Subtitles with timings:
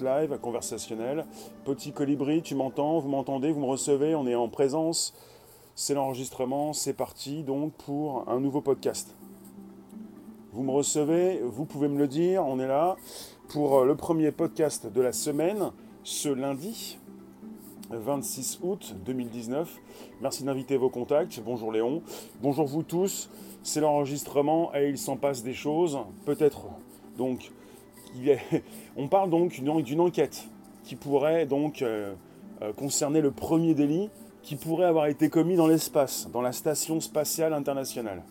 [0.00, 1.24] live conversationnel.
[1.64, 5.14] Petit colibri, tu m'entends, vous m'entendez, vous me recevez, on est en présence.
[5.74, 9.14] C'est l'enregistrement, c'est parti donc pour un nouveau podcast.
[10.52, 12.96] Vous me recevez, vous pouvez me le dire, on est là
[13.48, 15.70] pour le premier podcast de la semaine,
[16.02, 16.98] ce lundi
[17.90, 19.70] 26 août 2019.
[20.20, 21.40] Merci d'inviter vos contacts.
[21.44, 22.02] Bonjour Léon.
[22.42, 23.30] Bonjour vous tous.
[23.62, 25.98] C'est l'enregistrement et il s'en passe des choses.
[26.24, 26.66] Peut-être
[27.16, 27.52] donc
[28.96, 30.46] on parle donc d'une enquête
[30.84, 32.14] qui pourrait donc euh,
[32.62, 34.08] euh, concerner le premier délit
[34.42, 38.22] qui pourrait avoir été commis dans l'espace, dans la station spatiale internationale.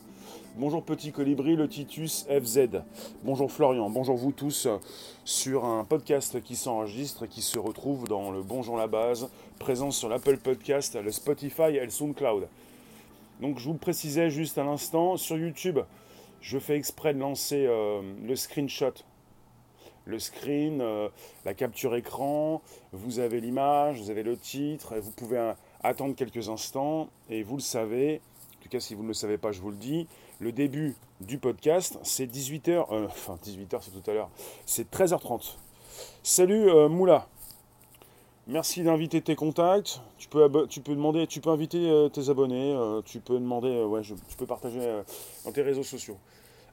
[0.56, 2.82] Bonjour petit colibri, le Titus FZ.
[3.24, 4.78] Bonjour Florian, bonjour vous tous euh,
[5.26, 9.92] sur un podcast qui s'enregistre et qui se retrouve dans le Bonjour la base, présent
[9.92, 12.48] sur l'Apple Podcast, le Spotify et le SoundCloud.
[13.42, 15.80] Donc je vous précisais juste à l'instant, sur YouTube,
[16.40, 18.94] je fais exprès de lancer le screenshot
[20.06, 21.10] le screen, euh,
[21.44, 22.62] la capture écran,
[22.94, 25.54] vous avez l'image, vous avez le titre, vous pouvez
[25.84, 28.22] attendre quelques instants, et vous le savez,
[28.60, 30.08] en tout cas si vous ne le savez pas, je vous le dis,
[30.40, 34.30] le début du podcast, c'est 18h, euh, enfin 18h c'est tout à l'heure,
[34.66, 35.56] c'est 13h30.
[36.24, 37.28] Salut euh, Moula,
[38.48, 43.20] merci d'inviter tes contacts, tu peux, tu peux demander, tu peux inviter tes abonnés, tu
[43.20, 45.02] peux demander, ouais, tu peux partager
[45.46, 46.18] dans tes réseaux sociaux.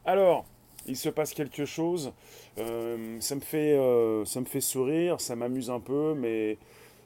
[0.04, 0.44] Alors,
[0.86, 2.12] il se passe quelque chose.
[2.58, 6.58] Euh, ça, me fait, euh, ça me fait sourire, ça m'amuse un peu, mais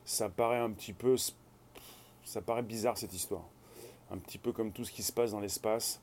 [0.05, 1.17] ça paraît un petit peu.
[2.25, 3.45] Ça paraît bizarre cette histoire.
[4.11, 6.01] Un petit peu comme tout ce qui se passe dans l'espace.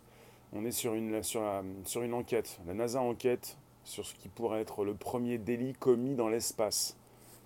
[0.54, 1.42] On est sur une, sur,
[1.86, 2.60] sur une enquête.
[2.68, 6.96] La NASA enquête sur ce qui pourrait être le premier délit commis dans l'espace.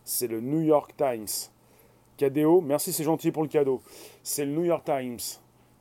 [0.03, 1.49] C'est le New York Times.
[2.17, 3.81] Cadéo, merci, c'est gentil pour le cadeau.
[4.23, 5.19] C'est le New York Times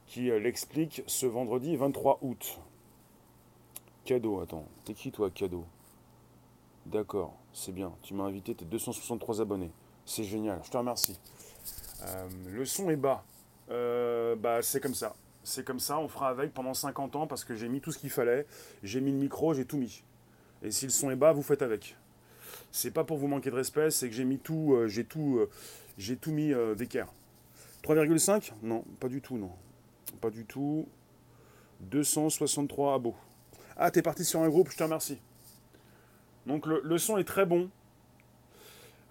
[0.07, 2.61] qui euh, l'explique ce vendredi 23 août.
[4.07, 4.65] Cadeau, attends.
[4.85, 5.65] T'es qui toi, cadeau?
[6.87, 7.93] D'accord, c'est bien.
[8.03, 9.73] Tu m'as invité, t'es 263 abonnés.
[10.05, 11.19] C'est génial, je te remercie.
[12.05, 13.25] Euh, le son est bas.
[13.69, 15.17] Euh, bah, c'est comme ça.
[15.43, 17.99] C'est comme ça, on fera avec pendant 50 ans parce que j'ai mis tout ce
[17.99, 18.47] qu'il fallait.
[18.85, 20.05] J'ai mis le micro, j'ai tout mis.
[20.63, 21.97] Et si le son est bas, vous faites avec.
[22.71, 25.41] C'est pas pour vous manquer de respect, c'est que j'ai mis tout, euh, j'ai tout,
[25.99, 27.09] j'ai tout mis d'équerre.
[27.83, 29.51] 3,5 Non, pas du tout, non.
[30.21, 30.87] Pas du tout.
[31.81, 33.17] 263 abos.
[33.79, 35.19] Ah, t'es parti sur un groupe, je te remercie.
[36.47, 37.69] Donc le, son est très bon.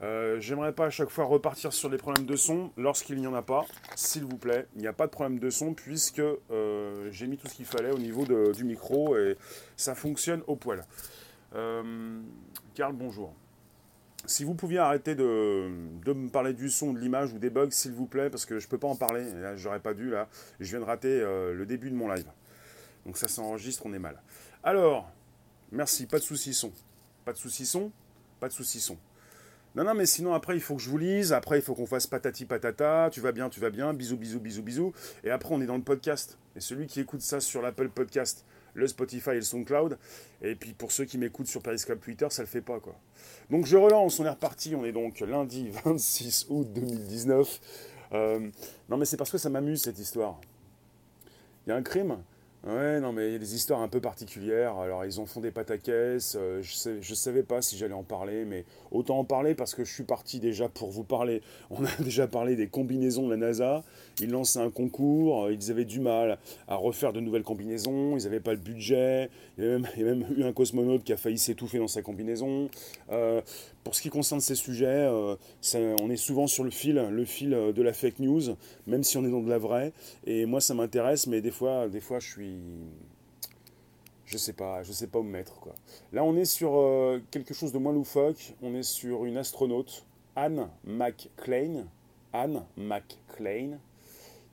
[0.02, 3.34] Euh, j'aimerais pas à chaque fois repartir sur les problèmes de son lorsqu'il n'y en
[3.36, 3.66] a pas,
[3.96, 4.68] s'il vous plaît.
[4.76, 7.66] Il n'y a pas de problème de son puisque euh, j'ai mis tout ce qu'il
[7.66, 9.38] fallait au niveau du micro et
[9.78, 10.84] ça fonctionne au poil.
[11.54, 12.20] Euh,
[12.74, 13.36] Karl, bonjour.
[14.26, 15.70] Si vous pouviez arrêter de,
[16.08, 18.66] me parler du son, de l'image ou des bugs, s'il vous plaît, parce que je
[18.66, 19.32] ne peux pas en parler.
[19.36, 20.28] Là, j'aurais pas dû là.
[20.60, 22.26] Je viens de rater le début de mon live.
[23.06, 24.20] Donc ça s'enregistre, on est mal.
[24.68, 25.08] Alors,
[25.72, 26.72] merci, pas de soucis son.
[27.24, 27.92] Pas de soucis son
[28.40, 28.98] Pas de soucis son.
[29.76, 31.34] Non, non, mais sinon, après, il faut que je vous lise.
[31.34, 33.12] Après, il faut qu'on fasse patati patata.
[33.12, 33.94] Tu vas bien, tu vas bien.
[33.94, 34.94] Bisous, bisous, bisous, bisous.
[35.24, 36.40] Et après, on est dans le podcast.
[36.56, 38.44] Et celui qui écoute ça sur l'Apple Podcast,
[38.74, 40.00] le Spotify et le SoundCloud.
[40.42, 42.96] Et puis, pour ceux qui m'écoutent sur Periscope Twitter, ça le fait pas, quoi.
[43.52, 44.20] Donc, je relance.
[44.20, 44.74] On est reparti.
[44.74, 47.60] On est donc lundi 26 août 2019.
[48.14, 48.50] Euh,
[48.90, 50.42] non, mais c'est parce que ça m'amuse, cette histoire.
[51.68, 52.18] Il y a un crime
[52.66, 54.76] Ouais, non, mais il y a des histoires un peu particulières.
[54.78, 56.36] Alors, ils ont fondé Patakès.
[56.36, 59.84] Euh, je ne savais pas si j'allais en parler, mais autant en parler parce que
[59.84, 61.44] je suis parti déjà pour vous parler.
[61.70, 63.84] On a déjà parlé des combinaisons de la NASA.
[64.20, 65.46] Ils lançaient un concours.
[65.46, 68.18] Euh, ils avaient du mal à refaire de nouvelles combinaisons.
[68.18, 69.30] Ils n'avaient pas le budget.
[69.60, 72.70] Il y, a même, eu un cosmonaute qui a failli s'étouffer dans sa combinaison.
[73.12, 73.42] Euh,
[73.86, 75.08] pour ce qui concerne ces sujets,
[76.02, 78.42] on est souvent sur le fil, le fil de la fake news,
[78.88, 79.94] même si on est dans de la vraie.
[80.26, 82.58] Et moi, ça m'intéresse, mais des fois, des fois, je suis
[84.26, 85.76] je sais pas, je sais pas où me mettre quoi.
[86.12, 88.54] Là, on est sur euh, quelque chose de moins loufoque.
[88.62, 91.86] On est sur une astronaute, Anne McClain,
[92.34, 93.78] Anne McClain,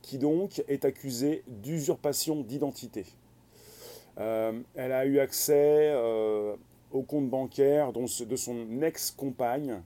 [0.03, 3.06] qui donc est accusée d'usurpation d'identité.
[4.19, 6.54] Euh, elle a eu accès euh,
[6.92, 9.82] au compte bancaire de son ex-compagne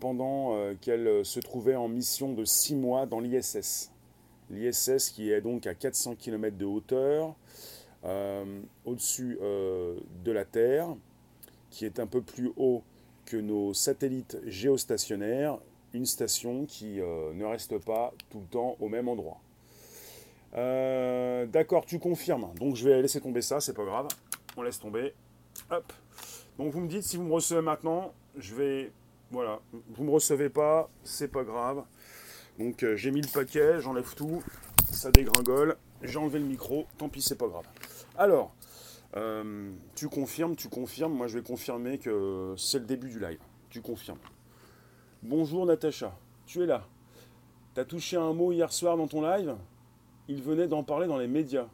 [0.00, 3.90] pendant qu'elle se trouvait en mission de six mois dans l'ISS
[4.50, 7.34] l'ISS qui est donc à 400 km de hauteur,
[8.04, 10.88] euh, au-dessus euh, de la Terre,
[11.70, 12.82] qui est un peu plus haut
[13.26, 15.58] que nos satellites géostationnaires,
[15.92, 19.40] une station qui euh, ne reste pas tout le temps au même endroit.
[20.52, 22.52] D'accord, tu confirmes.
[22.58, 24.08] Donc je vais laisser tomber ça, c'est pas grave.
[24.56, 25.14] On laisse tomber.
[25.70, 25.92] Hop.
[26.58, 28.92] Donc vous me dites si vous me recevez maintenant, je vais.
[29.30, 29.60] Voilà.
[29.72, 31.84] Vous me recevez pas, c'est pas grave.
[32.58, 34.42] Donc euh, j'ai mis le paquet, j'enlève tout,
[34.90, 37.64] ça dégringole, j'ai enlevé le micro, tant pis c'est pas grave.
[38.18, 38.52] Alors,
[39.16, 43.38] euh, tu confirmes, tu confirmes, moi je vais confirmer que c'est le début du live.
[43.70, 44.18] tu confirmes.
[45.22, 46.14] Bonjour Natacha,
[46.44, 46.84] tu es là.
[47.72, 49.54] T'as touché un mot hier soir dans ton live?
[50.28, 51.68] Il venait d'en parler dans les médias.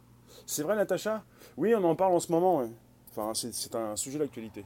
[0.45, 1.23] C'est vrai Natacha?
[1.57, 2.69] Oui, on en parle en ce moment.
[3.33, 4.65] C'est un sujet d'actualité.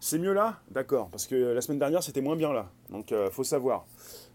[0.00, 0.60] C'est mieux là?
[0.70, 2.70] D'accord, parce que la semaine dernière c'était moins bien là.
[2.88, 3.84] Donc euh, faut savoir.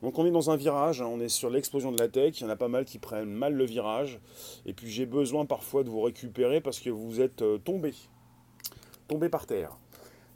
[0.02, 2.44] Donc on est dans un virage, hein, on est sur l'explosion de la tech, il
[2.44, 4.20] y en a pas mal qui prennent mal le virage.
[4.66, 7.94] Et puis j'ai besoin parfois de vous récupérer parce que vous êtes euh, tombé.
[9.08, 9.78] Tombé par terre.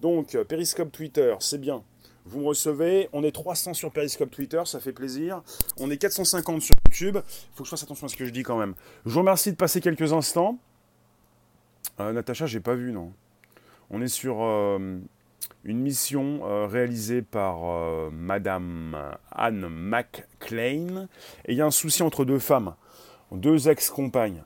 [0.02, 1.84] Donc euh, Periscope Twitter, c'est bien.
[2.26, 5.44] Vous me recevez, on est 300 sur Periscope Twitter, ça fait plaisir.
[5.78, 7.18] On est 450 sur YouTube.
[7.18, 8.76] Il faut que je fasse attention à ce que je dis quand même.
[9.06, 10.58] Je vous remercie de passer quelques instants.
[12.00, 13.12] Natacha, j'ai pas vu, non.
[13.90, 14.42] On est sur
[15.64, 18.98] une mission euh, réalisée par euh, Madame
[19.32, 21.08] Anne McClain.
[21.46, 22.74] Et il y a un souci entre deux femmes,
[23.32, 24.44] deux ex-compagnes.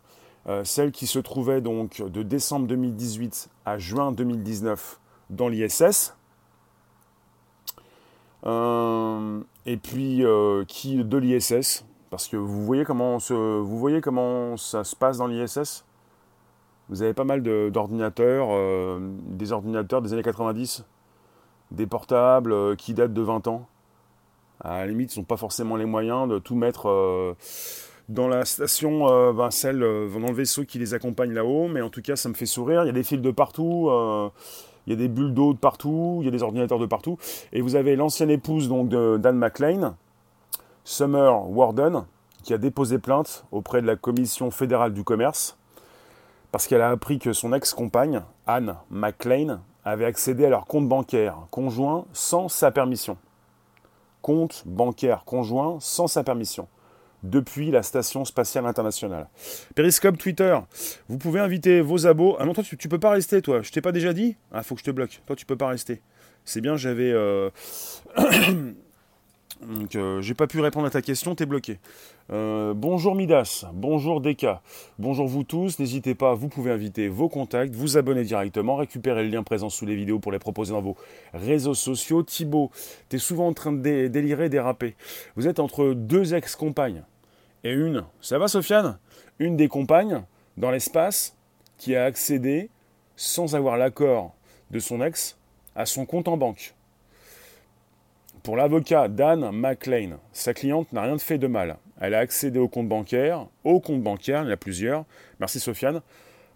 [0.47, 4.99] Euh, celle qui se trouvait donc de décembre 2018 à juin 2019
[5.29, 6.15] dans l'ISS.
[8.43, 10.23] et puis
[10.67, 15.27] qui de l'ISS, parce que vous voyez comment, vous voyez comment ça se passe dans
[15.27, 15.85] l'ISS
[16.91, 17.41] Vous avez pas mal
[17.71, 18.49] d'ordinateurs,
[18.99, 20.85] des ordinateurs des années 90
[21.71, 23.67] des portables euh, qui datent de 20 ans.
[24.59, 27.33] À la limite, ils n'ont pas forcément les moyens de tout mettre euh,
[28.09, 31.67] dans la station, euh, ben, celle dans le vaisseau qui les accompagne là-haut.
[31.67, 32.83] Mais en tout cas, ça me fait sourire.
[32.83, 33.89] Il y a des fils de partout.
[34.85, 37.17] il y a des bulles d'eau de partout, il y a des ordinateurs de partout.
[37.53, 39.95] Et vous avez l'ancienne épouse donc de Dan McLean,
[40.83, 42.05] Summer Warden,
[42.43, 45.57] qui a déposé plainte auprès de la Commission fédérale du commerce
[46.51, 51.37] parce qu'elle a appris que son ex-compagne, Anne McLean, avaient accédé à leur compte bancaire
[51.49, 53.17] conjoint sans sa permission.
[54.21, 56.67] Compte bancaire conjoint sans sa permission.
[57.23, 59.29] Depuis la Station Spatiale Internationale.
[59.75, 60.57] Periscope Twitter,
[61.07, 62.35] vous pouvez inviter vos abos.
[62.39, 63.61] Ah non, toi, tu, tu peux pas rester, toi.
[63.61, 64.35] Je t'ai pas déjà dit?
[64.51, 65.21] Ah, faut que je te bloque.
[65.27, 66.01] Toi, tu peux pas rester.
[66.45, 67.11] C'est bien, j'avais.
[67.11, 67.51] Euh,
[69.61, 71.79] Donc, euh, j'ai pas pu répondre à ta question, t'es bloqué.
[72.31, 74.63] Euh, bonjour Midas, bonjour Deka,
[74.97, 75.77] bonjour vous tous.
[75.77, 79.85] N'hésitez pas, vous pouvez inviter vos contacts, vous abonner directement, récupérer le lien présent sous
[79.85, 80.97] les vidéos pour les proposer dans vos
[81.33, 82.23] réseaux sociaux.
[82.23, 82.71] Thibaut,
[83.09, 84.95] t'es souvent en train de délirer, déraper.
[85.35, 87.03] Vous êtes entre deux ex-compagnes
[87.63, 88.97] et une, ça va Sofiane?
[89.37, 90.23] Une des compagnes
[90.57, 91.37] dans l'espace
[91.77, 92.71] qui a accédé
[93.15, 94.33] sans avoir l'accord
[94.71, 95.37] de son ex
[95.75, 96.73] à son compte en banque.
[98.43, 101.77] Pour l'avocat Dan McLean, sa cliente n'a rien fait de mal.
[101.99, 105.05] Elle a accédé au compte bancaire, au compte bancaire, il y en a plusieurs,
[105.39, 106.01] merci Sofiane,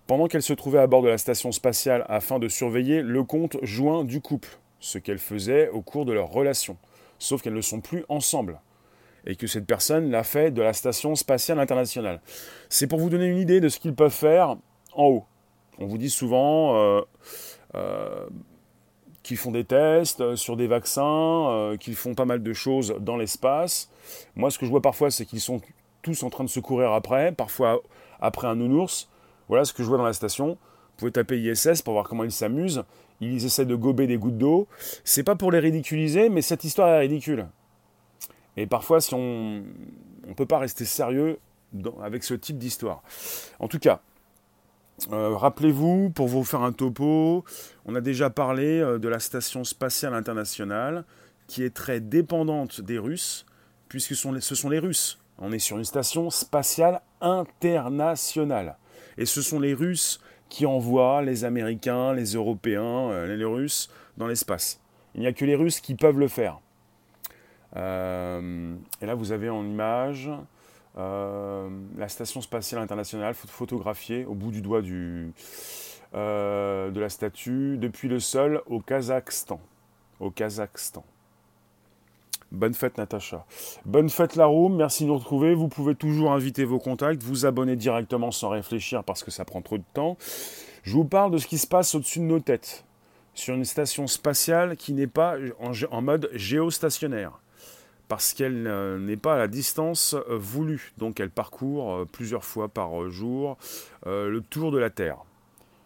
[0.08, 3.58] pendant qu'elle se trouvait à bord de la station spatiale afin de surveiller le compte
[3.62, 6.76] joint du couple, ce qu'elle faisait au cours de leur relation,
[7.20, 8.60] sauf qu'elles ne sont plus ensemble,
[9.28, 12.20] et que cette personne l'a fait de la station spatiale internationale.
[12.70, 14.58] C'est pour vous donner une idée de ce qu'ils peuvent faire
[14.94, 15.26] en haut.
[15.78, 17.02] On vous dit souvent, euh,
[17.76, 18.26] euh,
[19.26, 22.94] qui font des tests euh, sur des vaccins, euh, qui font pas mal de choses
[23.00, 23.90] dans l'espace.
[24.36, 25.62] Moi, ce que je vois parfois, c'est qu'ils sont
[26.04, 27.82] tous en train de se courir après, parfois
[28.22, 29.10] après un nounours.
[29.48, 30.50] Voilà ce que je vois dans la station.
[30.50, 32.84] Vous pouvez taper ISS pour voir comment ils s'amusent.
[33.20, 34.68] Ils essaient de gober des gouttes d'eau.
[35.04, 37.48] C'est pas pour les ridiculiser, mais cette histoire est ridicule.
[38.58, 39.64] Et parfois, si on
[40.28, 41.40] ne peut pas rester sérieux
[42.04, 43.02] avec ce type d'histoire.
[43.60, 44.02] En tout cas,
[45.12, 47.44] euh, rappelez-vous, pour vous faire un topo,
[47.86, 51.06] on a déjà parlé euh, de la Station spatiale internationale,
[51.48, 53.46] qui est très dépendante des Russes,
[53.90, 55.20] puisque ce sont les Russes.
[55.38, 58.78] On est sur une station spatiale internationale.
[59.18, 64.28] Et ce sont les Russes qui envoient les Américains, les Européens, euh, les Russes dans
[64.28, 64.80] l'espace.
[65.14, 66.60] Il n'y a que les Russes qui peuvent le faire.
[67.76, 70.32] et là, vous avez en image
[70.98, 74.82] euh, la station spatiale internationale photographiée au bout du doigt
[76.14, 79.60] euh, de la statue depuis le sol au Kazakhstan.
[80.22, 81.04] Au Kazakhstan.
[82.52, 83.46] Bonne fête Natacha.
[83.84, 85.54] Bonne fête la room, merci de nous retrouver.
[85.54, 89.62] Vous pouvez toujours inviter vos contacts, vous abonner directement sans réfléchir parce que ça prend
[89.62, 90.16] trop de temps.
[90.84, 92.86] Je vous parle de ce qui se passe au-dessus de nos têtes,
[93.34, 95.36] sur une station spatiale qui n'est pas
[95.92, 97.42] en mode géostationnaire
[98.08, 100.94] parce qu'elle euh, n'est pas à la distance euh, voulue.
[100.98, 103.58] Donc elle parcourt euh, plusieurs fois par jour
[104.06, 105.18] le tour de la Terre.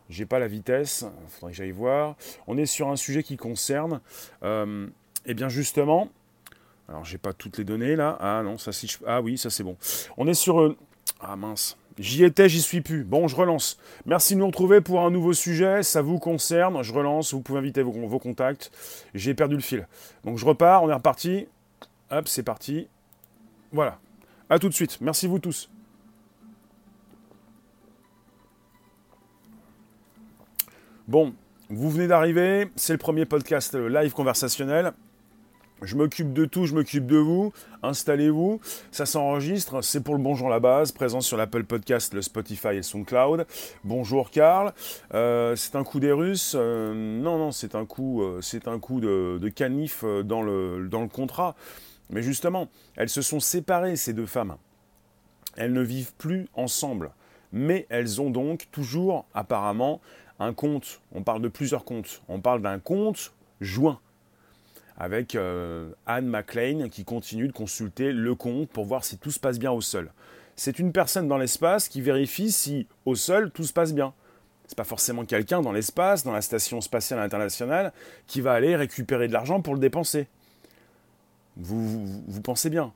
[0.10, 2.16] J'ai pas la vitesse, il faudrait que j'aille voir.
[2.48, 4.02] On est sur un sujet qui concerne,
[4.44, 4.88] et
[5.28, 6.10] eh bien justement,
[6.90, 8.18] alors j'ai pas toutes les données là.
[8.20, 9.78] Ah non, ça si ah oui, ça c'est bon.
[10.18, 10.76] On est sur
[11.22, 11.78] ah mince.
[12.00, 13.04] J'y étais, j'y suis plus.
[13.04, 13.78] Bon, je relance.
[14.06, 15.84] Merci de nous retrouver pour un nouveau sujet.
[15.84, 16.82] Ça vous concerne.
[16.82, 17.34] Je relance.
[17.34, 18.72] Vous pouvez inviter vos contacts.
[19.14, 19.88] J'ai perdu le fil.
[20.24, 20.84] Donc je repars.
[20.84, 21.48] On est reparti.
[22.12, 22.88] Hop, c'est parti.
[23.72, 24.00] Voilà.
[24.50, 25.00] A tout de suite.
[25.02, 25.70] Merci vous tous.
[31.08, 31.34] Bon,
[31.70, 34.94] vous venez d'arriver, c'est le premier podcast live conversationnel.
[35.82, 37.54] Je m'occupe de tout, je m'occupe de vous.
[37.84, 38.60] Installez-vous,
[38.92, 39.82] ça s'enregistre.
[39.82, 43.46] C'est pour le Bonjour la base, présent sur l'Apple Podcast, le Spotify et son cloud.
[43.84, 44.74] Bonjour Karl.
[45.14, 46.54] Euh, c'est un coup des Russes.
[46.58, 51.02] Euh, non, non, c'est un coup, euh, c'est un coup de, canif dans le, dans
[51.02, 51.56] le contrat.
[52.10, 54.58] Mais justement, elles se sont séparées ces deux femmes.
[55.58, 57.12] Elles ne vivent plus ensemble,
[57.52, 60.02] mais elles ont donc toujours apparemment
[60.40, 61.02] un compte.
[61.12, 62.22] On parle de plusieurs comptes.
[62.28, 64.00] On parle d'un compte joint
[64.98, 69.40] avec euh, Anne McLean qui continue de consulter le compte pour voir si tout se
[69.40, 70.12] passe bien au sol.
[70.56, 74.14] C'est une personne dans l'espace qui vérifie si au sol tout se passe bien.
[74.68, 77.94] C'est pas forcément quelqu'un dans l'espace, dans la station spatiale internationale,
[78.28, 80.28] qui va aller récupérer de l'argent pour le dépenser.
[81.60, 82.94] Vous, vous, pensez bien.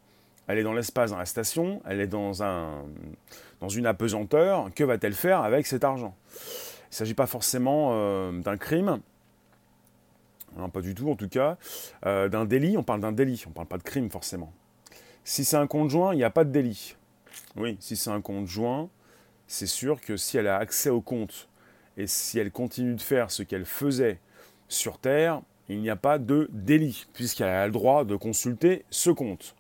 [0.48, 2.84] Elle est dans l'espace, dans la station, elle est dans, un,
[3.60, 4.70] dans une apesanteur.
[4.74, 6.15] Que va-t-elle faire avec cet argent?
[6.34, 9.00] Il ne s'agit pas forcément euh, d'un crime,
[10.58, 11.58] non, pas du tout en tout cas.
[12.05, 14.53] Euh, d'un délit, on parle d'un délit, on ne parle pas de crime forcément.
[15.24, 16.96] Si c'est un conjoint, il n'y a pas de délit.
[17.55, 18.89] Oui, si c'est un conjoint,
[19.48, 21.50] c'est sûr que si elle a accès au compte
[21.98, 24.20] et si elle continue de faire ce qu'elle faisait
[24.67, 29.10] sur Terre, il n'y a pas de délit, puisqu'elle a le droit de consulter ce
[29.10, 29.55] compte.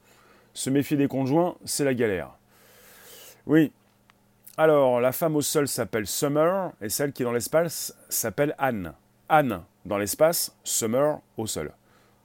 [0.53, 2.31] Se méfier des conjoints, c'est la galère.
[3.45, 3.71] Oui.
[4.57, 8.93] Alors, la femme au sol s'appelle Summer, et celle qui est dans l'espace s'appelle Anne.
[9.29, 11.71] Anne, dans l'espace, Summer au sol,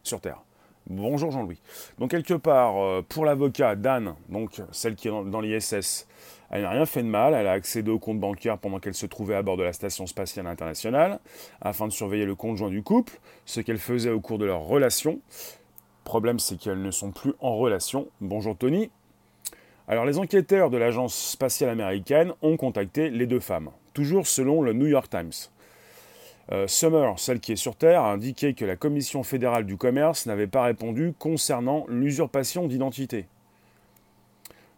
[0.02, 0.42] sur Terre.
[0.90, 1.61] Bonjour Jean-Louis.
[1.99, 6.06] Donc quelque part, euh, pour l'avocat d'Anne, donc celle qui est dans, l'ISS,
[6.50, 9.07] elle n'a rien fait de mal, elle a accédé au compte bancaire pendant qu'elle se
[9.07, 11.21] trouvait à bord de la Station spatiale internationale,
[11.61, 15.21] afin de surveiller le conjoint du couple, ce qu'elle faisait au cours de leur relation.
[16.05, 18.09] Problème, c'est qu'elles ne sont plus en relation.
[18.21, 18.90] Bonjour Tony.
[19.88, 24.73] Alors les enquêteurs de l'agence spatiale américaine ont contacté les deux femmes, toujours selon le
[24.73, 25.33] New York Times.
[26.50, 30.25] Euh, Summer, celle qui est sur Terre, a indiqué que la Commission fédérale du commerce
[30.25, 33.26] n'avait pas répondu concernant l'usurpation d'identité.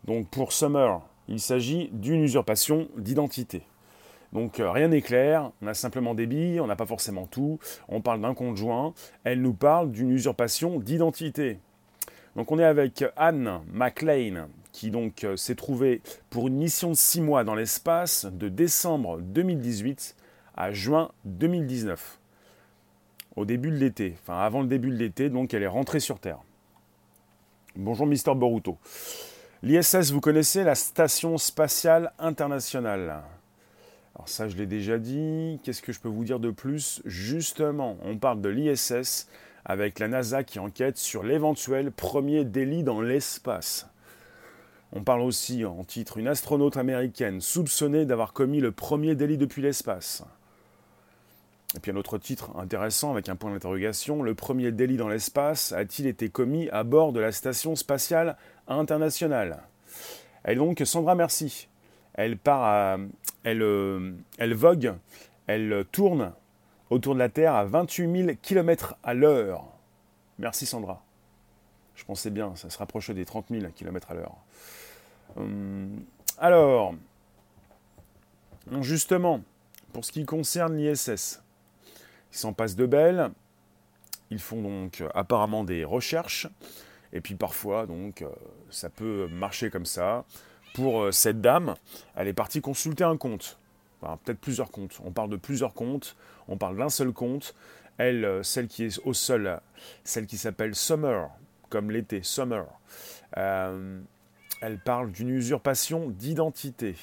[0.04, 1.00] Donc pour Summer,
[1.30, 3.62] il s'agit d'une usurpation d'identité.
[4.32, 7.58] Donc euh, rien n'est clair, on a simplement des billes, on n'a pas forcément tout,
[7.88, 8.94] on parle d'un conjoint,
[9.24, 11.58] elle nous parle d'une usurpation d'identité.
[12.36, 16.94] Donc on est avec Anne McLean, qui donc euh, s'est trouvée pour une mission de
[16.94, 20.16] six mois dans l'espace de décembre 2018
[20.56, 22.18] à juin 2019,
[23.36, 26.20] au début de l'été, enfin avant le début de l'été, donc elle est rentrée sur
[26.20, 26.40] Terre.
[27.76, 28.78] Bonjour Mister Boruto.
[29.62, 33.22] L'ISS, vous connaissez la Station spatiale internationale.
[34.14, 35.60] Alors ça, je l'ai déjà dit.
[35.62, 37.02] Qu'est-ce que je peux vous dire de plus?
[37.04, 39.28] Justement, on parle de l'ISS
[39.66, 43.86] avec la NASA qui enquête sur l'éventuel premier délit dans l'espace.
[44.92, 49.60] On parle aussi en titre une astronaute américaine soupçonnée d'avoir commis le premier délit depuis
[49.60, 50.24] l'espace.
[51.76, 55.72] Et puis un autre titre intéressant avec un point d'interrogation, le premier délit dans l'espace
[55.72, 58.36] a-t-il été commis à bord de la station spatiale
[58.66, 59.62] internationale?
[60.48, 61.68] Et donc Sandra Merci,
[62.14, 62.98] elle part
[63.44, 64.94] elle, euh, elle vogue,
[65.46, 66.32] elle tourne
[66.90, 69.64] autour de la Terre à 28 000 km à l'heure.
[70.38, 71.02] Merci Sandra.
[71.94, 74.36] Je pensais bien, ça se rapprochait des 30 000 km à l'heure.
[75.36, 76.02] Hum,
[76.38, 76.94] alors,
[78.80, 79.42] justement,
[79.92, 81.42] pour ce qui concerne l'ISS,
[82.32, 83.30] ils s'en passent de belles.
[84.30, 86.46] Ils font donc euh, apparemment des recherches.
[87.12, 88.28] Et puis parfois, donc, euh,
[88.70, 90.24] ça peut marcher comme ça.
[90.74, 91.74] Pour euh, cette dame,
[92.14, 93.58] elle est partie consulter un compte.
[94.00, 95.00] Enfin, peut-être plusieurs comptes.
[95.04, 96.16] On parle de plusieurs comptes.
[96.48, 97.54] On parle d'un seul compte.
[97.98, 99.60] Elle, celle qui est au sol,
[100.04, 101.28] celle qui s'appelle Summer,
[101.68, 102.64] comme l'été, Summer.
[103.32, 106.96] elle parle d'une usurpation d'identité.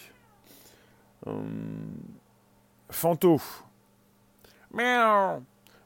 [1.27, 1.93] Hum,
[2.89, 3.39] Fanto,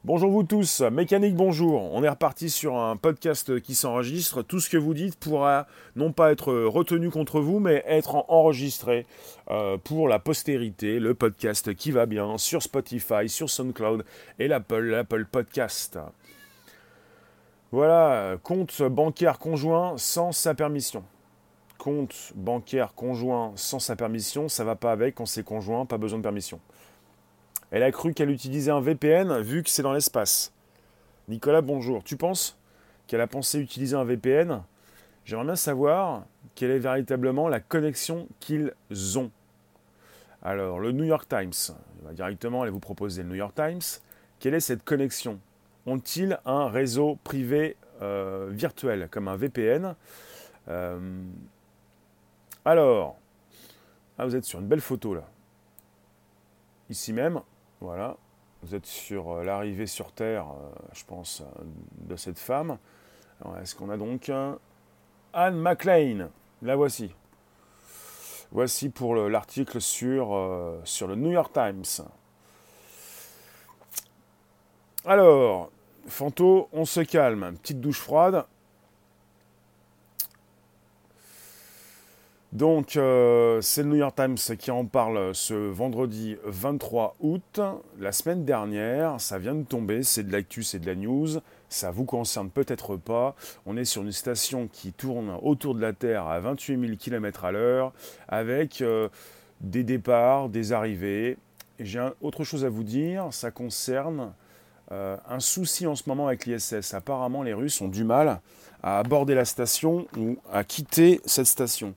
[0.04, 1.80] Bonjour vous tous, mécanique bonjour.
[1.94, 4.42] On est reparti sur un podcast qui s'enregistre.
[4.42, 9.06] Tout ce que vous dites pourra non pas être retenu contre vous, mais être enregistré
[9.50, 10.98] euh, pour la postérité.
[10.98, 14.04] Le podcast qui va bien sur Spotify, sur SoundCloud
[14.40, 16.00] et l'Apple, l'Apple Podcast.
[17.70, 21.04] Voilà, compte bancaire conjoint sans sa permission.
[21.78, 26.18] Compte bancaire conjoint sans sa permission, ça va pas avec quand c'est conjoint, pas besoin
[26.18, 26.60] de permission.
[27.72, 30.52] Elle a cru qu'elle utilisait un VPN vu que c'est dans l'espace.
[31.28, 32.04] Nicolas, bonjour.
[32.04, 32.58] Tu penses
[33.06, 34.62] qu'elle a pensé utiliser un VPN
[35.24, 38.74] J'aimerais bien savoir quelle est véritablement la connexion qu'ils
[39.16, 39.30] ont.
[40.42, 43.80] Alors, le New York Times, va directement aller vous proposer le New York Times.
[44.38, 45.38] Quelle est cette connexion?
[45.86, 49.94] Ont-ils un réseau privé euh, virtuel comme un VPN
[50.68, 51.22] euh,
[52.66, 53.16] Alors,
[54.18, 55.26] ah, vous êtes sur une belle photo là.
[56.90, 57.40] Ici même,
[57.82, 58.16] voilà.
[58.62, 60.46] Vous êtes sur l'arrivée sur Terre,
[60.92, 61.42] je pense,
[61.98, 62.78] de cette femme.
[63.60, 64.30] Est-ce qu'on a donc
[65.32, 66.28] Anne McLean
[66.62, 67.12] La voici.
[68.52, 72.06] Voici pour l'article sur, sur le New York Times.
[75.04, 75.72] Alors,
[76.06, 77.56] Fanto, on se calme.
[77.60, 78.44] Petite douche froide.
[82.52, 87.60] Donc, euh, c'est le New York Times qui en parle ce vendredi 23 août.
[87.98, 91.28] La semaine dernière, ça vient de tomber, c'est de l'actu, c'est de la news.
[91.70, 93.34] Ça vous concerne peut-être pas.
[93.64, 97.46] On est sur une station qui tourne autour de la Terre à 28 000 km
[97.46, 97.94] à l'heure,
[98.28, 99.08] avec euh,
[99.62, 101.38] des départs, des arrivées.
[101.80, 104.34] J'ai autre chose à vous dire, ça concerne
[104.92, 106.92] euh, un souci en ce moment avec l'ISS.
[106.92, 108.42] Apparemment, les Russes ont du mal
[108.82, 111.94] à aborder la station ou à quitter cette station.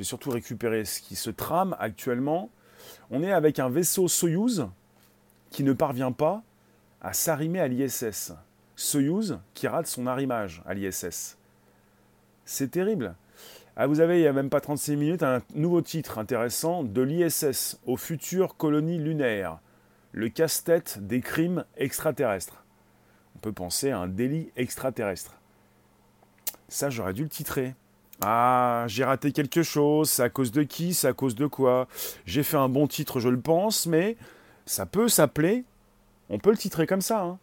[0.00, 2.48] Vais surtout récupérer ce qui se trame actuellement.
[3.10, 4.66] On est avec un vaisseau Soyuz
[5.50, 6.42] qui ne parvient pas
[7.02, 8.32] à s'arrimer à l'ISS.
[8.76, 11.36] Soyuz qui rate son arrimage à l'ISS.
[12.46, 13.14] C'est terrible.
[13.76, 17.02] Ah, vous avez, il n'y a même pas 36 minutes, un nouveau titre intéressant de
[17.02, 19.58] l'ISS aux futures colonies lunaires
[20.12, 22.64] le casse-tête des crimes extraterrestres.
[23.36, 25.36] On peut penser à un délit extraterrestre.
[26.70, 27.74] Ça, j'aurais dû le titrer.
[28.22, 31.88] Ah, j'ai raté quelque chose, c'est à cause de qui, c'est à cause de quoi?
[32.26, 34.16] J'ai fait un bon titre, je le pense, mais
[34.66, 35.64] ça peut s'appeler,
[36.28, 37.38] on peut le titrer comme ça, hein.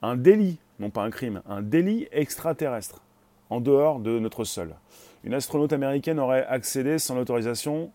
[0.00, 3.02] un délit, non pas un crime, un délit extraterrestre,
[3.50, 4.74] en dehors de notre sol.
[5.22, 7.90] Une astronaute américaine aurait accédé sans autorisation.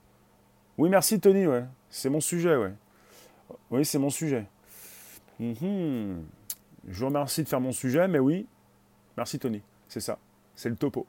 [0.78, 1.64] Oui, merci Tony, ouais.
[1.90, 2.74] C'est mon sujet, ouais.
[3.72, 4.46] Oui, c'est mon sujet.
[5.40, 6.24] Mhm.
[6.88, 8.46] Je vous remercie de faire mon sujet, mais oui,
[9.18, 9.62] merci Tony.
[9.88, 10.20] C'est ça.
[10.56, 11.08] C'est le topo.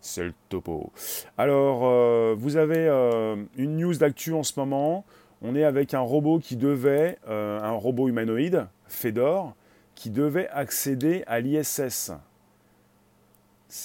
[0.00, 0.92] C'est le topo.
[1.36, 5.04] Alors, euh, vous avez euh, une news d'actu en ce moment.
[5.42, 9.54] On est avec un robot qui devait, euh, un robot humanoïde, Fedor,
[9.94, 12.12] qui devait accéder à l'ISS.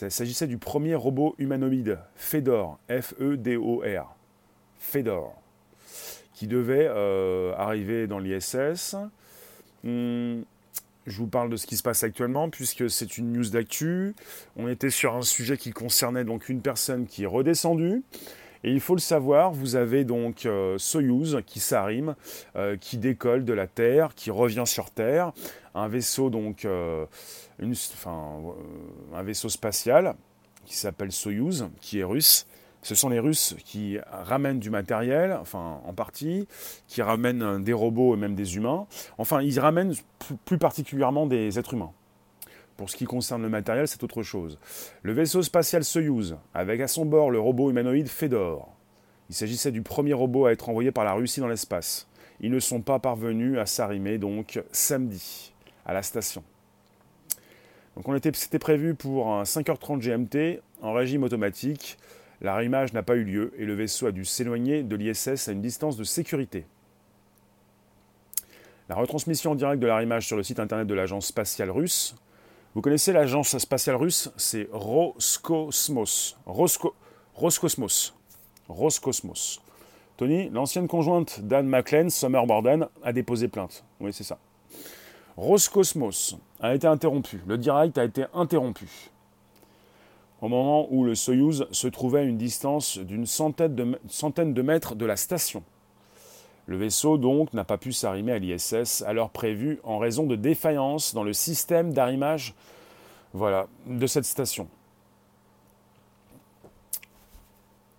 [0.01, 4.15] Il s'agissait du premier robot humanoïde, Fedor, F-E-D-O-R.
[4.77, 5.35] Fedor
[6.33, 6.87] qui devait
[7.57, 8.95] arriver dans l'ISS.
[9.83, 10.41] Hmm,
[11.05, 14.15] je vous parle de ce qui se passe actuellement puisque c'est une news d'actu.
[14.55, 18.03] On était sur un sujet qui concernait donc une personne qui est redescendue.
[18.65, 22.15] Et il faut le savoir, vous avez donc euh, Soyuz qui s'arrime,
[22.55, 25.33] euh, qui décolle de la Terre, qui revient sur Terre,
[25.75, 28.39] un vaisseau donc, une, enfin,
[29.13, 30.15] un vaisseau spatial
[30.65, 32.47] qui s'appelle Soyuz, qui est russe,
[32.83, 36.47] ce sont les Russes qui ramènent du matériel, enfin en partie,
[36.87, 38.85] qui ramènent des robots et même des humains.
[39.17, 39.93] Enfin, ils ramènent
[40.45, 41.91] plus particulièrement des êtres humains.
[42.77, 44.59] Pour ce qui concerne le matériel, c'est autre chose.
[45.01, 48.69] Le vaisseau spatial Soyuz, avec à son bord le robot humanoïde Fedor.
[49.29, 52.07] Il s'agissait du premier robot à être envoyé par la Russie dans l'espace.
[52.41, 55.53] Ils ne sont pas parvenus à s'arrimer donc samedi
[55.85, 56.43] à la station.
[57.95, 61.97] Donc on était, c'était prévu pour 5h30 GMT en régime automatique.
[62.43, 65.61] L'arrimage n'a pas eu lieu et le vaisseau a dû s'éloigner de l'ISS à une
[65.61, 66.65] distance de sécurité.
[68.89, 72.15] La retransmission en direct de l'arrimage sur le site internet de l'agence spatiale russe.
[72.75, 76.35] Vous connaissez l'agence spatiale russe C'est Roscosmos.
[76.45, 78.13] Roscosmos.
[78.67, 79.61] Roscosmos.
[80.17, 83.85] Tony, l'ancienne conjointe d'Anne McLean, Summer Borden, a déposé plainte.
[84.01, 84.37] Oui, c'est ça.
[85.37, 87.41] Roscosmos a été interrompu.
[87.47, 88.87] Le direct a été interrompu
[90.43, 95.05] au moment où le Soyuz se trouvait à une distance d'une centaine de, mètres de
[95.05, 95.63] la station.
[96.65, 100.35] Le vaisseau donc n'a pas pu s'arrimer à l'ISS à l'heure prévue en raison de
[100.35, 102.55] défaillances dans le système d'arrimage
[103.31, 104.67] voilà, de cette station.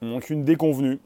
[0.02, 1.00] Donc une déconvenue.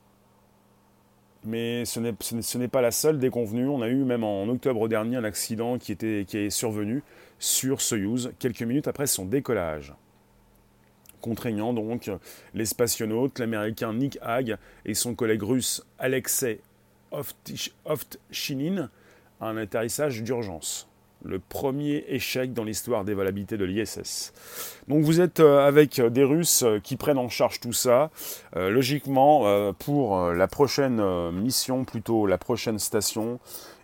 [1.45, 3.69] Mais ce n'est pas la seule déconvenue.
[3.69, 7.05] On a eu même en octobre dernier un accident qui, était, qui est survenu
[7.39, 9.95] sur Soyuz quelques minutes après son décollage
[11.21, 12.11] contraignant donc
[12.55, 16.61] les spationautes, l'américain Nick Hague et son collègue russe Alexei
[17.85, 18.91] Ovtchinin
[19.41, 20.89] à un atterrissage d'urgence.
[21.25, 24.33] Le premier échec dans l'histoire des valabilités de l'ISS.
[24.87, 28.11] Donc vous êtes euh, avec des Russes qui prennent en charge tout ça.
[28.55, 31.03] Euh, logiquement, euh, pour la prochaine
[31.33, 33.41] mission, plutôt la prochaine station,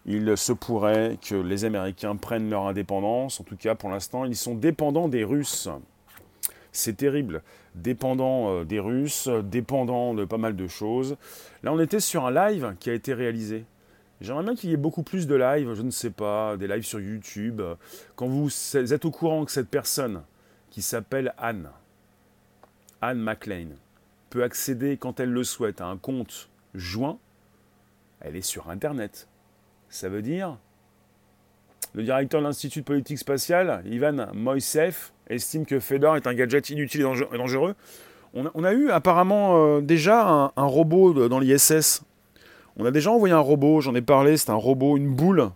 [0.06, 3.40] il se pourrait que les Américains prennent leur indépendance.
[3.40, 5.68] En tout cas, pour l'instant, ils sont dépendants des Russes.
[6.76, 7.42] C'est terrible.
[7.76, 11.16] Dépendant euh, des Russes, dépendant de pas mal de choses.
[11.62, 13.64] Là, on était sur un live qui a été réalisé.
[14.20, 16.84] J'aimerais bien qu'il y ait beaucoup plus de lives, je ne sais pas, des lives
[16.84, 17.62] sur YouTube.
[18.16, 20.22] Quand vous êtes au courant que cette personne,
[20.70, 21.70] qui s'appelle Anne,
[23.00, 23.68] Anne McLean,
[24.30, 27.18] peut accéder quand elle le souhaite à un compte joint,
[28.20, 29.28] elle est sur Internet.
[29.88, 30.58] Ça veut dire
[31.94, 36.68] Le directeur de l'Institut de politique spatiale, Ivan Moisev, estime que Fedor est un gadget
[36.70, 37.76] inutile et dangereux.
[38.34, 42.02] On a, eu apparemment euh, déjà un, un robot dans l'ISS.
[42.76, 45.50] On a déjà envoyé un robot, j'en ai parlé, c'est un robot, une boule.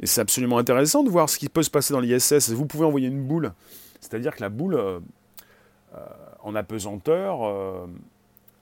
[0.00, 2.50] Et c'est absolument intéressant de voir ce qui peut se passer dans l'ISS.
[2.50, 3.52] Vous pouvez envoyer une boule.
[4.00, 4.98] C'est-à-dire que la boule, euh,
[5.94, 5.98] euh,
[6.42, 7.86] en apesanteur,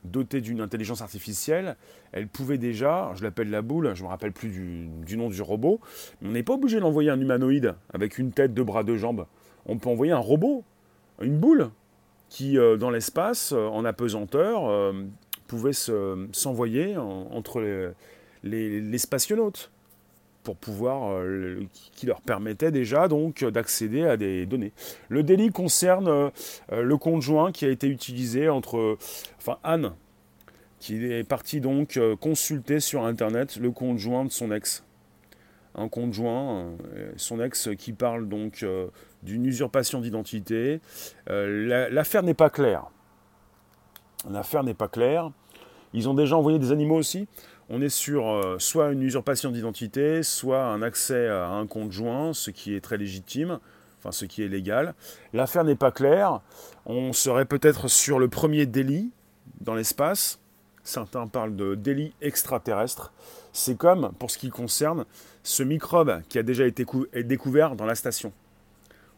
[0.04, 1.76] dotée d'une intelligence artificielle,
[2.12, 5.42] elle pouvait déjà, je l'appelle la boule, je ne me rappelle plus du, nom du
[5.42, 5.80] robot,
[6.22, 9.26] on n'est pas obligé d'envoyer un humanoïde avec une tête, deux bras, deux jambes.
[9.66, 10.64] On peut envoyer un robot,
[11.20, 11.70] une boule,
[12.32, 14.92] qui, euh, dans l'espace, euh, en apesanteur, euh,
[15.46, 17.60] pouvait s'envoyer entre
[18.42, 19.70] les, les, spationautes
[20.42, 21.22] pour pouvoir,
[21.92, 24.72] qui leur permettait déjà donc d'accéder à des données.
[25.08, 26.30] Le délit concerne
[26.70, 28.98] le conjoint qui a été utilisé entre,
[29.38, 29.92] enfin Anne,
[30.78, 34.84] qui est partie donc consulter sur internet le conjoint de son ex,
[35.74, 36.72] un conjoint,
[37.16, 38.64] son ex qui parle donc
[39.22, 40.80] d'une usurpation d'identité.
[41.30, 42.86] Euh, l'affaire n'est pas claire.
[44.30, 45.30] L'affaire n'est pas claire.
[45.94, 47.28] Ils ont déjà envoyé des animaux aussi.
[47.68, 52.50] On est sur euh, soit une usurpation d'identité, soit un accès à un conjoint, ce
[52.50, 53.58] qui est très légitime,
[53.98, 54.94] enfin ce qui est légal.
[55.32, 56.40] L'affaire n'est pas claire.
[56.86, 59.10] On serait peut-être sur le premier délit
[59.60, 60.38] dans l'espace.
[60.84, 63.12] Certains parlent de délit extraterrestre.
[63.52, 65.04] C'est comme, pour ce qui concerne,
[65.42, 66.84] ce microbe qui a déjà été
[67.22, 68.32] découvert dans la station.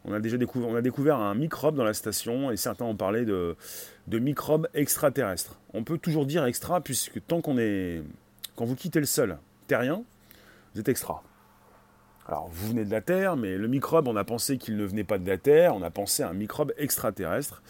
[0.05, 3.57] On a déjà découvert, un microbe dans la station et certains ont parlé de,
[4.07, 5.59] de microbes extraterrestres.
[5.73, 8.03] On peut toujours dire extra puisque tant qu'on est.
[8.57, 10.05] Quand vous quittez le sol terrien,
[10.75, 11.23] vous êtes extra.
[12.27, 15.05] Alors vous venez de la Terre, mais le microbe, on a pensé qu'il ne venait
[15.05, 17.63] pas de la Terre, on a pensé à un microbe extraterrestre.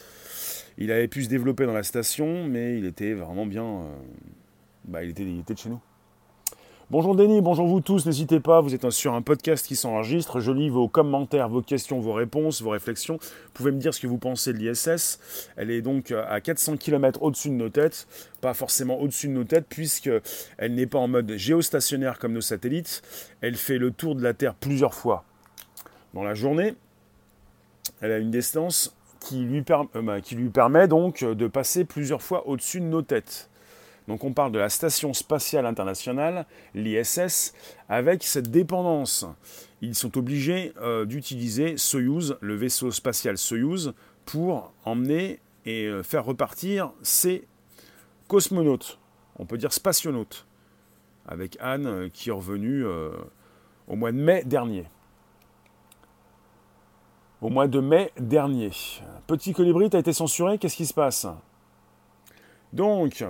[0.78, 3.64] Il avait pu se développer dans la station, mais il était vraiment bien.
[3.64, 3.96] Euh,
[4.84, 5.80] bah, il, était, il était de chez nous.
[6.90, 10.52] Bonjour Denis, bonjour vous tous, n'hésitez pas, vous êtes sur un podcast qui s'enregistre, je
[10.52, 13.16] lis vos commentaires, vos questions, vos réponses, vos réflexions.
[13.16, 15.18] Vous pouvez me dire ce que vous pensez de l'ISS.
[15.56, 18.06] Elle est donc à 400 km au-dessus de nos têtes,
[18.42, 23.00] pas forcément au-dessus de nos têtes, puisqu'elle n'est pas en mode géostationnaire comme nos satellites.
[23.40, 25.24] Elle fait le tour de la Terre plusieurs fois
[26.12, 26.74] dans la journée.
[28.02, 32.20] Elle a une distance qui lui, euh, bah, qui lui permet donc de passer plusieurs
[32.20, 33.48] fois au-dessus de nos têtes.
[34.08, 37.54] Donc on parle de la Station spatiale internationale, l'ISS,
[37.88, 39.26] avec cette dépendance.
[39.80, 43.94] Ils sont obligés euh, d'utiliser Soyuz, le vaisseau spatial Soyuz,
[44.26, 47.46] pour emmener et euh, faire repartir ces
[48.28, 48.98] cosmonautes,
[49.38, 50.46] on peut dire spationautes,
[51.26, 52.84] avec Anne euh, qui est revenue
[53.88, 54.84] au mois de mai dernier.
[57.40, 58.70] Au mois de mai dernier.
[59.26, 61.26] Petit colibri, a été censuré, qu'est-ce qui se passe?
[62.72, 63.22] Donc,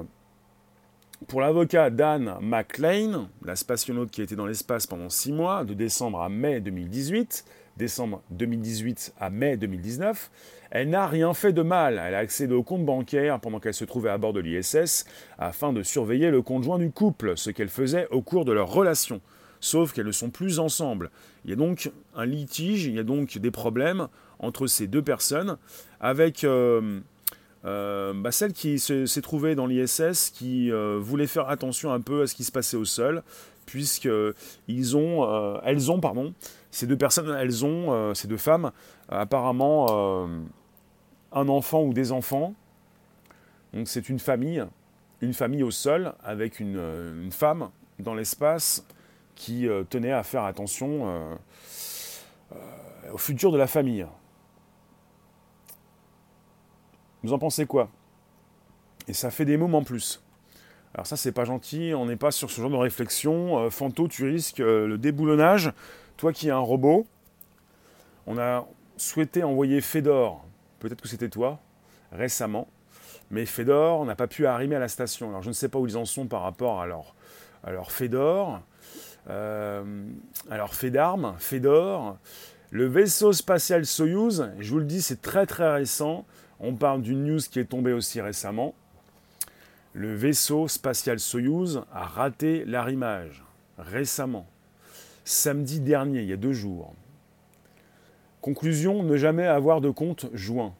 [1.28, 5.74] pour l'avocat Dan McLean, la spationaute qui a été dans l'espace pendant six mois, de
[5.74, 7.44] décembre à mai 2018,
[7.76, 10.30] décembre 2018 à mai 2019,
[10.70, 12.02] elle n'a rien fait de mal.
[12.04, 15.06] Elle a accédé au compte bancaire pendant qu'elle se trouvait à bord de l'ISS
[15.38, 19.20] afin de surveiller le conjoint du couple, ce qu'elle faisait au cours de leur relation.
[19.60, 21.10] Sauf qu'elles ne sont plus ensemble.
[21.44, 25.02] Il y a donc un litige, il y a donc des problèmes entre ces deux
[25.02, 25.56] personnes
[26.00, 26.44] avec...
[26.44, 27.00] Euh,
[27.64, 32.22] euh, bah, celle qui s'est trouvée dans l'ISS, qui euh, voulait faire attention un peu
[32.22, 33.22] à ce qui se passait au sol,
[33.66, 34.08] puisque
[34.68, 36.34] ils ont, euh, elles ont, pardon,
[36.70, 38.72] ces deux personnes, elles ont, ces deux femmes,
[39.08, 40.28] apparemment
[41.32, 42.54] un enfant ou des enfants.
[43.72, 44.64] Donc c'est une famille,
[45.20, 46.78] une famille au sol avec une,
[47.22, 48.84] une femme dans l'espace
[49.36, 51.38] qui tenait à faire attention
[53.12, 54.04] au futur de la famille.
[57.24, 57.88] Vous en pensez quoi?
[59.08, 60.22] Et ça fait des mômes en plus.
[60.92, 63.58] Alors ça, c'est pas gentil, on n'est pas sur ce genre de réflexion.
[63.58, 65.72] Euh, Fanto, tu risques euh, le déboulonnage.
[66.18, 67.06] Toi qui es un robot,
[68.26, 68.66] on a
[68.98, 70.44] souhaité envoyer Fedor,
[70.80, 71.58] peut-être que c'était toi,
[72.12, 72.68] récemment,
[73.30, 75.30] mais Fedor n'a pas pu arriver à la station.
[75.30, 77.14] Alors je ne sais pas où ils en sont par rapport à leur,
[77.64, 78.60] à leur Fedor,
[79.30, 80.04] euh,
[80.50, 82.18] à leur Fedarm, Fedor.
[82.70, 86.26] Le vaisseau spatial Soyuz, je vous le dis, c'est très très récent.
[86.66, 88.74] On parle d'une news qui est tombée aussi récemment.
[89.92, 93.44] Le vaisseau spatial Soyuz a raté l'arrimage
[93.76, 94.46] récemment,
[95.24, 96.94] samedi dernier, il y a deux jours.
[98.40, 100.74] Conclusion, ne jamais avoir de compte joint.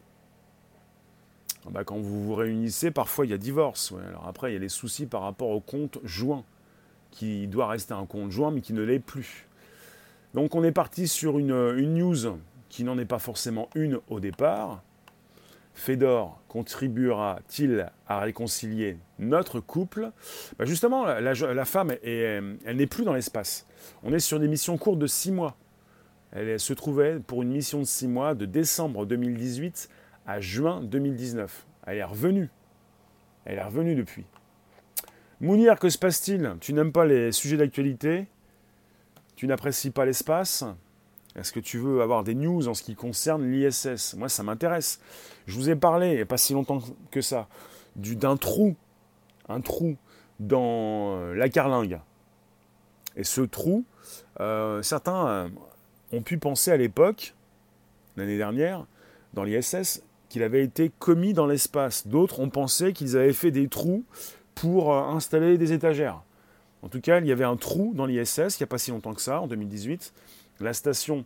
[1.67, 3.93] Ah bah, quand vous vous réunissez, parfois il y a divorce.
[4.09, 6.43] Alors après, il y a les soucis par rapport au compte joint,
[7.11, 9.45] qui doit rester un compte joint, mais qui ne l'est plus.
[10.33, 14.81] Donc on est parti sur une news qui n'en est pas forcément une au départ,
[15.75, 20.11] Fedor contribuera t-il à réconcilier notre couple?
[20.57, 23.67] Bah, Justement, la, femme, elle n'est plus dans l'espace.
[24.01, 25.57] On est sur des missions courtes de six mois.
[26.31, 29.89] Elle se trouvait pour une mission de six mois de décembre 2018
[30.25, 31.67] à juin 2019.
[31.85, 32.49] Elle est revenue.
[33.43, 34.25] Elle est revenue depuis.
[35.41, 36.55] Mounir, que se passe-t-il?
[36.61, 38.27] Tu n'aimes pas les sujets d'actualité?
[39.35, 40.63] Tu n'apprécies pas l'espace?
[41.35, 44.99] Est-ce que tu veux avoir des news en ce qui concerne l'ISS Moi, ça m'intéresse.
[45.47, 47.47] Je vous ai parlé, il n'y a pas si longtemps que ça,
[47.97, 48.75] d'un trou,
[49.49, 49.97] un trou
[50.39, 51.99] dans euh, la carlingue.
[53.17, 53.85] Et ce trou,
[54.39, 55.49] euh, certains euh,
[56.13, 57.35] ont pu penser à l'époque,
[58.15, 58.85] l'année dernière,
[59.33, 62.07] dans l'ISS, qu'il avait été commis dans l'espace.
[62.07, 64.05] D'autres ont pensé qu'ils avaient fait des trous
[64.53, 66.23] pour installer des étagères.
[66.81, 68.91] En tout cas, il y avait un trou dans l'ISS il n'y a pas si
[68.91, 70.13] longtemps que ça, en 2018.
[70.59, 71.25] La station,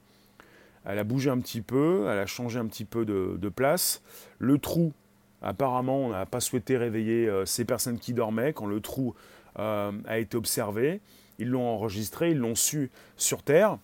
[0.86, 4.02] elle a bougé un petit peu, elle a changé un petit peu de, place.
[4.39, 4.94] Le trou,
[5.42, 9.13] apparemment, on n'a pas souhaité réveiller ces personnes qui dormaient quand le trou
[9.56, 11.02] a été observé
[11.39, 13.80] ils l'ont enregistré, ils l'ont su sur Terre.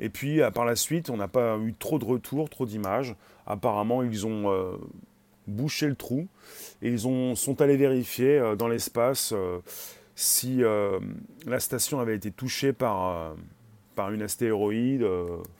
[0.00, 3.14] Et puis euh, par la suite, on n'a pas eu trop de retours, trop d'images.
[3.46, 4.76] Apparemment, ils ont euh,
[5.46, 6.26] bouché le trou
[6.80, 9.32] et ils ont, sont allés vérifier euh, dans l'espace
[10.14, 10.62] si
[11.46, 13.34] la station avait été touchée par,
[13.94, 15.04] par une astéroïde,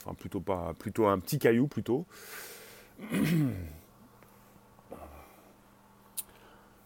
[0.05, 2.07] enfin plutôt pas, plutôt un petit caillou plutôt.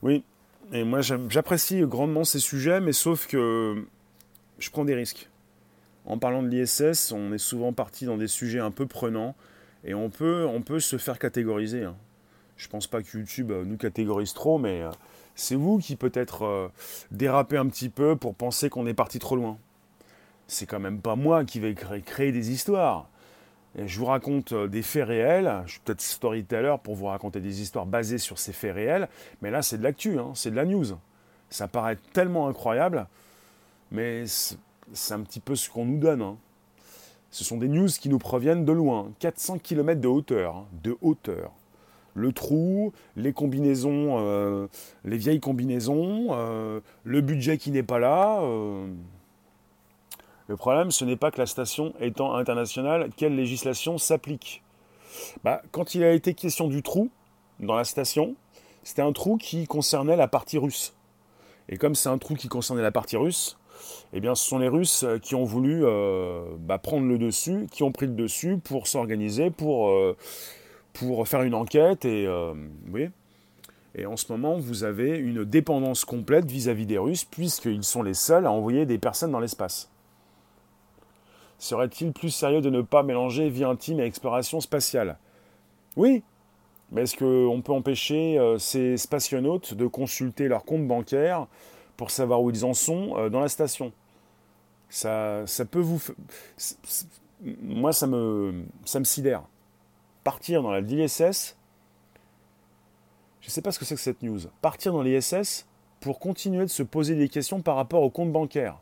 [0.03, 0.25] Oui,
[0.73, 3.87] et moi, j'apprécie grandement ces sujets, mais sauf que
[4.59, 5.29] je prends des risques.
[6.05, 9.35] En parlant de l'ISS, on est souvent parti dans des sujets un peu prenants,
[9.85, 11.85] et on peut, on peut se faire catégoriser.
[11.85, 11.97] Hein.
[12.57, 14.91] Je pense pas que YouTube euh, nous catégorise trop, mais euh,
[15.35, 16.69] c'est vous qui peut-être euh,
[17.11, 19.59] dérapez un petit peu pour penser qu'on est parti trop loin.
[20.49, 23.09] C'est quand même pas moi qui vais créer des histoires
[23.85, 25.63] je vous raconte euh, des faits réels.
[25.67, 29.09] Je suis peut-être storyteller pour vous raconter des histoires basées sur ces faits réels.
[29.43, 30.87] Mais là, c'est de l'actu, hein, c'est de la news.
[31.51, 33.07] Ça paraît tellement incroyable,
[33.93, 36.23] mais c'est un petit peu ce qu'on nous donne.
[36.23, 36.37] Hein.
[37.31, 39.13] Ce sont des news qui nous proviennent de loin.
[39.19, 40.57] 400 km de hauteur.
[40.57, 41.53] Hein, de hauteur.
[42.15, 44.69] Le trou, les combinaisons, euh,
[45.05, 48.41] les vieilles combinaisons, euh, le budget qui n'est pas là.
[50.49, 54.63] Le problème, ce n'est pas que la station étant internationale, quelle législation s'applique
[55.43, 57.11] bah, Quand il a été question du trou
[57.59, 58.37] dans la station,
[58.85, 60.95] c'était un trou qui concernait la partie russe.
[61.69, 63.59] Et comme c'est un trou qui concernait la partie russe,
[64.13, 67.83] eh bien, ce sont les Russes qui ont voulu euh, bah, prendre le dessus, qui
[67.83, 70.17] ont pris le dessus pour s'organiser, pour, euh,
[71.25, 72.05] faire une enquête.
[72.05, 72.55] Et, euh,
[74.07, 78.03] en ce moment, vous avez une dépendance complète vis à -vis des Russes, puisqu'ils sont
[78.03, 79.91] les seuls à envoyer des personnes dans l'espace.
[81.59, 85.19] Serait-il plus sérieux de ne pas mélanger vie intime et exploration spatiale?
[85.97, 86.23] Oui,
[86.92, 91.47] mais est-ce qu'on peut empêcher euh, ces spationautes de consulter leur compte bancaire
[91.97, 93.92] pour savoir où ils en sont euh, dans la station?
[94.88, 96.01] Ça, ça peut vous...
[97.42, 99.42] Moi, ça me, ça me sidère.
[100.25, 101.57] Partir dans la l'ISS,
[103.40, 104.40] je ne sais pas ce que c'est que cette news.
[104.62, 105.66] Partir dans l'ISS
[106.01, 108.79] pour continuer de se poser des questions par rapport au compte bancaire.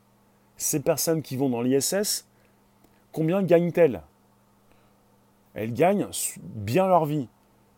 [0.56, 2.26] Ces personnes qui vont dans l'ISS,
[3.14, 4.02] combien gagnent-elles?
[5.54, 6.08] Elles gagnent
[6.44, 7.28] bien leur vie.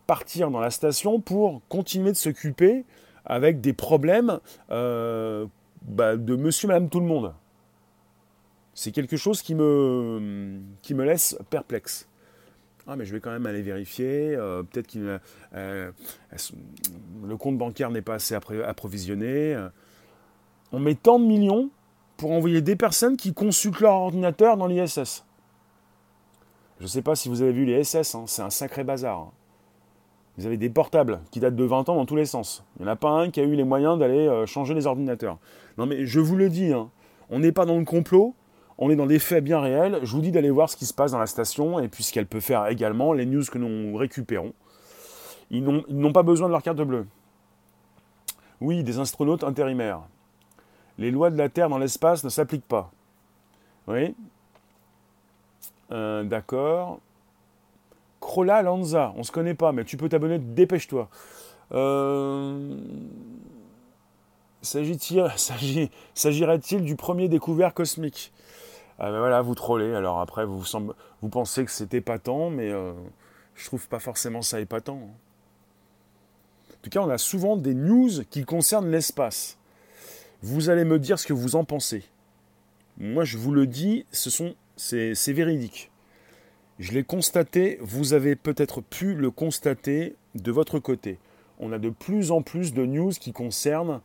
[0.09, 2.85] Partir dans la station pour continuer de s'occuper
[3.25, 5.46] avec des problèmes euh,
[5.83, 7.35] bah, de monsieur, madame, tout le monde.
[8.72, 12.09] C'est quelque chose qui me, qui me laisse perplexe.
[12.87, 14.35] Ah, mais je vais quand même aller vérifier.
[14.37, 15.18] Euh, peut-être que
[15.55, 15.90] euh,
[17.25, 19.57] le compte bancaire n'est pas assez approvisionné.
[20.72, 21.70] On met tant de millions
[22.16, 25.24] pour envoyer des personnes qui consultent leur ordinateur dans l'ISS.
[26.79, 29.18] Je ne sais pas si vous avez vu les SS, hein, c'est un sacré bazar.
[29.18, 29.31] Hein.
[30.38, 32.64] Vous avez des portables qui datent de 20 ans dans tous les sens.
[32.76, 34.87] Il n'y en a pas un qui a eu les moyens d'aller euh, changer les
[34.87, 35.38] ordinateurs.
[35.79, 36.90] Non mais je vous le dis, hein,
[37.31, 38.35] on n'est pas dans le complot,
[38.76, 40.00] on est dans des faits bien réels.
[40.02, 42.12] Je vous dis d'aller voir ce qui se passe dans la station et puis ce
[42.12, 44.52] qu'elle peut faire également, les news que nous récupérons.
[45.50, 47.07] Ils n'ont pas besoin de leur carte bleue.
[48.61, 50.02] Oui, des astronautes intérimaires.
[50.98, 52.90] Les lois de la Terre dans l'espace ne s'appliquent pas.
[53.87, 54.14] Oui,
[55.92, 57.00] euh, d'accord.
[58.20, 61.09] Crolla Lanza, on se connaît pas, mais tu peux t'abonner, dépêche-toi.
[61.72, 62.76] Euh,
[66.14, 68.32] S'agirait-il du premier découvert cosmique?
[68.98, 69.94] Ah ben Voilà, vous trollez.
[69.94, 70.64] Alors après, vous,
[71.22, 72.92] vous pensez que c'était épatant, mais euh,
[73.54, 74.94] je trouve pas forcément ça épatant.
[74.94, 79.59] En tout cas, on a souvent des news qui concernent l'espace.
[80.48, 82.04] Vous allez me dire ce que vous en pensez.
[82.98, 85.90] Moi, je vous le dis, ce sont c'est véridique.
[86.78, 91.18] Je l'ai constaté, vous avez peut-être pu le constater de votre côté.
[91.59, 94.00] On a de plus en plus de news qui concernent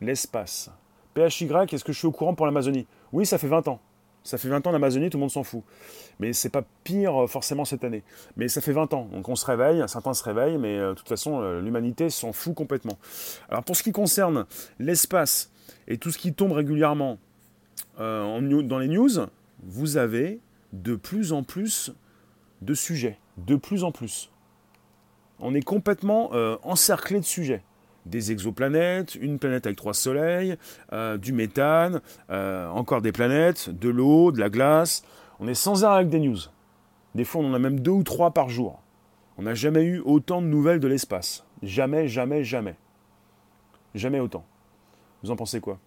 [0.00, 0.70] l'espace.
[1.16, 2.86] PHY, est-ce que je suis au courant pour l'Amazonie?
[3.12, 3.80] Oui, ça fait 20 ans.
[4.22, 5.64] Ça fait 20 ans l'Amazonie, tout le monde s'en fout.
[6.20, 8.04] Mais c'est pas pire euh, forcément cette année.
[8.36, 10.94] Mais ça fait 20 ans, donc on se réveille, certains se réveillent, mais euh, de
[10.94, 12.98] toute façon, euh, l'humanité s'en fout complètement.
[13.48, 14.46] Alors pour ce qui concerne
[14.78, 15.50] l'espace
[15.88, 17.18] et tout ce qui tombe régulièrement
[17.98, 19.10] dans les news,
[19.62, 20.40] vous avez
[20.72, 21.92] de plus en plus
[22.62, 23.18] de sujets.
[23.36, 24.30] De plus en plus.
[25.38, 26.30] On est complètement
[26.62, 27.62] encerclé de sujets
[28.06, 30.56] des exoplanètes, une planète avec trois soleils,
[30.92, 35.04] euh, du méthane, euh, encore des planètes, de l'eau, de la glace.
[35.40, 36.38] On est sans arrêt avec des news.
[37.14, 38.80] Des fois, on en a même deux ou trois par jour.
[39.38, 41.44] On n'a jamais eu autant de nouvelles de l'espace.
[41.62, 42.76] Jamais, jamais, jamais.
[43.94, 44.46] Jamais autant.
[45.22, 45.78] Vous en pensez quoi?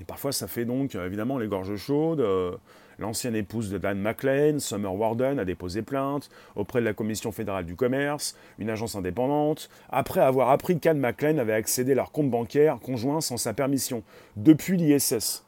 [0.00, 2.20] Et parfois, ça fait donc évidemment les gorges chaudes.
[2.20, 2.56] Euh,
[2.98, 7.64] L'ancienne épouse de Dan McLean, Summer Warden, a déposé plainte auprès de la Commission fédérale
[7.64, 12.30] du commerce, une agence indépendante, après avoir appris qu'Anne McLean avait accédé à leur compte
[12.30, 14.02] bancaire conjoint sans sa permission,
[14.36, 15.44] depuis l'ISS.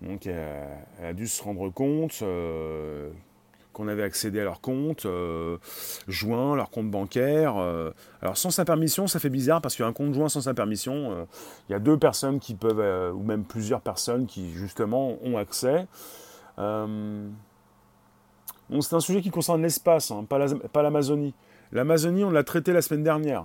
[0.00, 3.10] Donc elle a dû se rendre compte euh,
[3.74, 5.58] qu'on avait accédé à leur compte, euh,
[6.08, 7.58] joint, leur compte bancaire.
[7.58, 7.90] Euh.
[8.22, 11.24] alors sans sa permission, ça fait bizarre parce qu'un compte joint sans sa permission, euh,
[11.68, 15.86] il y a deux personnes qui peuvent, ou même plusieurs personnes qui justement ont accès.
[16.56, 17.28] c'est un
[19.00, 21.34] sujet qui concerne l'espace, hein, pas l'Amazonie.
[21.72, 23.44] L'Amazonie, on l'a traité la semaine dernière.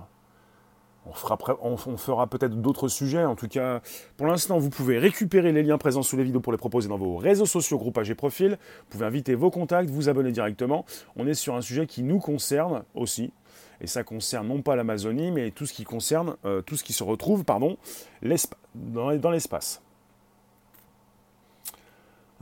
[1.06, 3.24] On fera, peut-être d'autres sujets.
[3.24, 3.80] En tout cas,
[4.16, 6.98] pour l'instant, vous pouvez récupérer les liens présents sous les vidéos pour les proposer dans
[6.98, 8.58] vos réseaux sociaux, groupages et profils.
[8.60, 10.84] Vous pouvez inviter vos contacts, vous abonner directement.
[11.16, 13.32] On est sur un sujet qui nous concerne aussi.
[13.80, 15.86] Et ça concerne non pas l'Amazonie, mais tout ce qui
[16.44, 17.78] euh, se retrouve pardon,
[18.74, 19.82] dans, l'espace.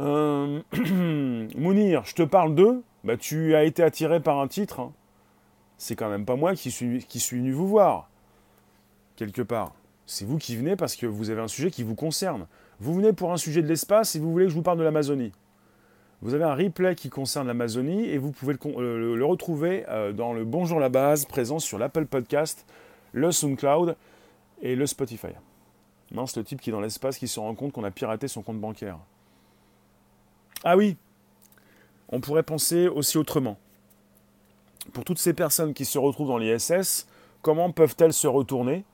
[0.00, 0.60] Euh,
[1.56, 2.82] Mounir, je te parle d'eux.
[3.04, 4.80] Bah, tu as été attiré par un titre.
[4.80, 4.92] Hein.
[5.76, 7.06] C'est quand même pas moi qui suis
[7.38, 8.07] venu vous voir
[9.18, 9.74] quelque part.
[10.06, 12.46] C'est vous qui venez parce que vous avez un sujet qui vous concerne.
[12.80, 14.84] Vous venez pour un sujet de l'espace et vous voulez que je vous parle de
[14.84, 15.32] l'Amazonie.
[16.22, 20.44] Vous avez un replay qui concerne l'Amazonie et vous pouvez le, retrouver euh, dans le
[20.44, 22.64] Bonjour la base présent sur l'Apple Podcast,
[23.12, 23.96] le SoundCloud
[24.62, 25.28] et le Spotify.
[26.10, 28.42] c'est le type qui est dans l'espace qui se rend compte qu'on a piraté son
[28.42, 28.98] compte bancaire.
[30.64, 30.96] Ah oui,
[32.08, 33.58] on pourrait penser aussi autrement.
[34.92, 37.06] Pour toutes ces personnes qui se retrouvent dans l'ISS,
[37.42, 38.84] comment peuvent-elles se retourner?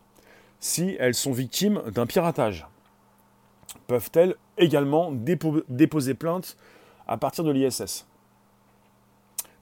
[0.65, 2.67] Si elles sont victimes d'un piratage.
[3.87, 6.57] Peuvent-elles également déposer plainte
[7.07, 8.07] à partir de l'ISS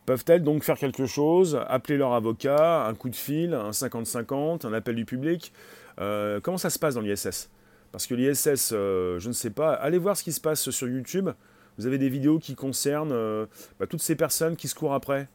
[0.07, 4.73] Peuvent-elles donc faire quelque chose, appeler leur avocat, un coup de fil, un 50-50, un
[4.73, 5.53] appel du public?
[6.01, 7.51] Euh, Comment ça se passe dans l'ISS
[7.91, 10.87] Parce que l'ISS, euh, je ne sais pas, allez voir ce qui se passe sur
[10.89, 11.31] YouTube.
[11.79, 13.47] Vous avez des vidéos qui concernent euh,
[13.81, 15.29] bah, toutes ces personnes qui se courent après.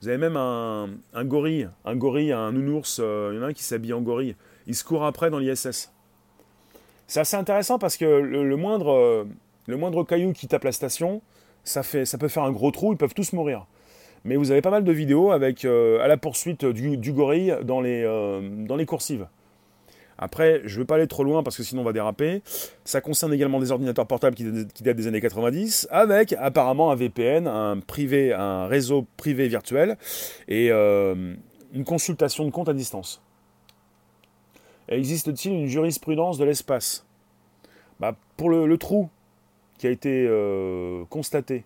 [0.00, 3.64] Vous avez même un, un gorille, un gorille, un nounours, il y en un qui
[3.64, 4.36] s'habille en gorille
[4.68, 5.92] ils se courent après dans l'ISS.
[7.08, 9.26] C'est assez intéressant parce que le, moindre,
[9.66, 11.22] le moindre caillou qui tape la station,
[11.64, 13.66] ça, fait, ça peut faire un gros trou, ils peuvent tous mourir.
[14.24, 17.80] Mais vous avez pas mal de vidéos avec euh, à la poursuite du, gorille dans
[17.80, 19.26] les, euh, dans les coursives.
[20.20, 22.42] Après, je ne veux pas aller trop loin parce que sinon on va déraper.
[22.84, 27.46] Ça concerne également des ordinateurs portables qui, datent des années 90, avec apparemment un VPN,
[27.46, 29.96] un, privé, un réseau privé virtuel
[30.48, 31.34] et euh,
[31.72, 33.22] une consultation de compte à distance.
[34.88, 37.04] Existe-t-il une jurisprudence de l'espace?
[38.00, 39.08] Bah, Pour le, trou
[39.76, 41.64] qui a été euh, constaté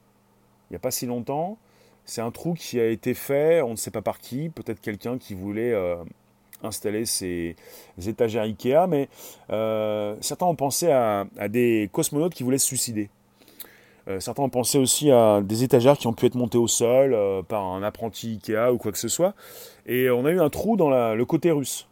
[0.70, 1.58] il n'y a pas si longtemps,
[2.06, 5.18] c'est un trou qui a été fait, on ne sait pas par qui, peut-être quelqu'un
[5.18, 5.96] qui voulait euh,
[6.62, 7.56] installer ses
[8.06, 9.10] étagères Ikea, mais
[9.50, 13.10] euh, certains ont pensé à, des cosmonautes qui voulaient se suicider.
[14.18, 17.14] certains ont pensé aussi à des étagères qui ont pu être montées au sol
[17.48, 19.34] par un apprenti Ikea ou quoi que ce soit.
[19.84, 21.86] Et on a eu un trou dans le côté russe.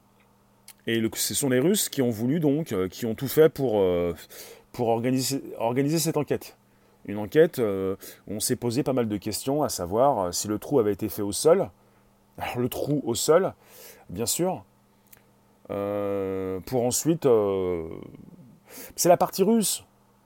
[0.86, 3.80] Et ce sont les Russes qui ont voulu donc, euh, qui ont tout fait pour,
[3.80, 4.14] euh,
[4.72, 6.56] pour organiser, cette enquête.
[7.06, 10.58] Une enquête euh, où on s'est posé pas mal de questions, à savoir si le
[10.58, 11.70] trou avait été fait au sol.
[12.38, 13.52] Alors le trou au sol,
[14.08, 14.64] bien sûr,
[15.68, 17.28] pour ensuite...
[18.96, 19.84] c'est la partie russe.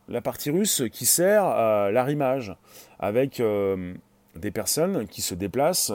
[0.09, 2.55] La partie russe qui sert à l'arrimage
[2.99, 3.43] avec
[4.37, 5.93] des personnes qui se déplacent,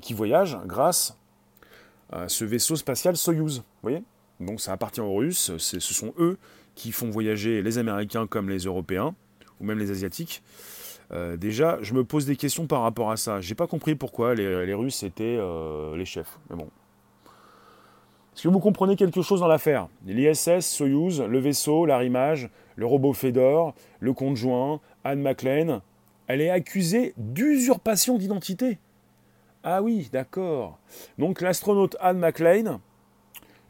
[0.00, 1.16] qui voyagent grâce
[2.28, 3.58] ce vaisseau spatial Soyuz.
[3.58, 4.02] Vous voyez?
[4.40, 6.38] Donc ça appartient aux Russes, ce sont eux
[6.74, 9.14] qui font voyager les Américains comme les Européens,
[9.60, 10.42] ou même les Asiatiques.
[11.12, 13.40] Euh, déjà, je me pose des questions par rapport à ça.
[13.40, 16.38] J'ai pas compris pourquoi les, Russes étaient euh, les chefs.
[16.50, 16.68] Mais bon.
[18.34, 19.88] Est-ce que vous comprenez quelque chose dans l'affaire?
[20.06, 25.82] L'ISS, Soyuz, le vaisseau, l'arrimage, le robot Fedor, le conjoint, Anne McLean,
[26.26, 28.78] elle est accusée d'usurpation d'identité.
[29.66, 30.78] Ah oui, d'accord.
[31.18, 32.80] Donc l'astronaute Anne McLean,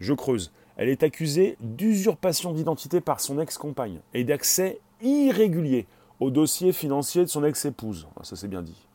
[0.01, 5.87] je creuse, Elle est accusée d'usurpation d'identité par son ex-compagne et d'accès irrégulier
[6.21, 8.09] au dossier financier de son ex-épouse.
[8.19, 8.87] Ah, ça c'est bien dit.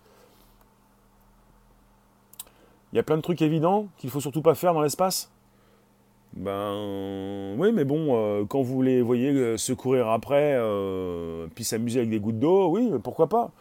[2.91, 5.31] Il y a plein de trucs évidents qu'il faut surtout pas faire dans l'espace?
[6.33, 11.63] Ben oui, mais bon, euh, quand vous les voyez euh, se courir après, euh, puis
[11.63, 13.51] s'amuser avec des gouttes d'eau, oui, pourquoi pas?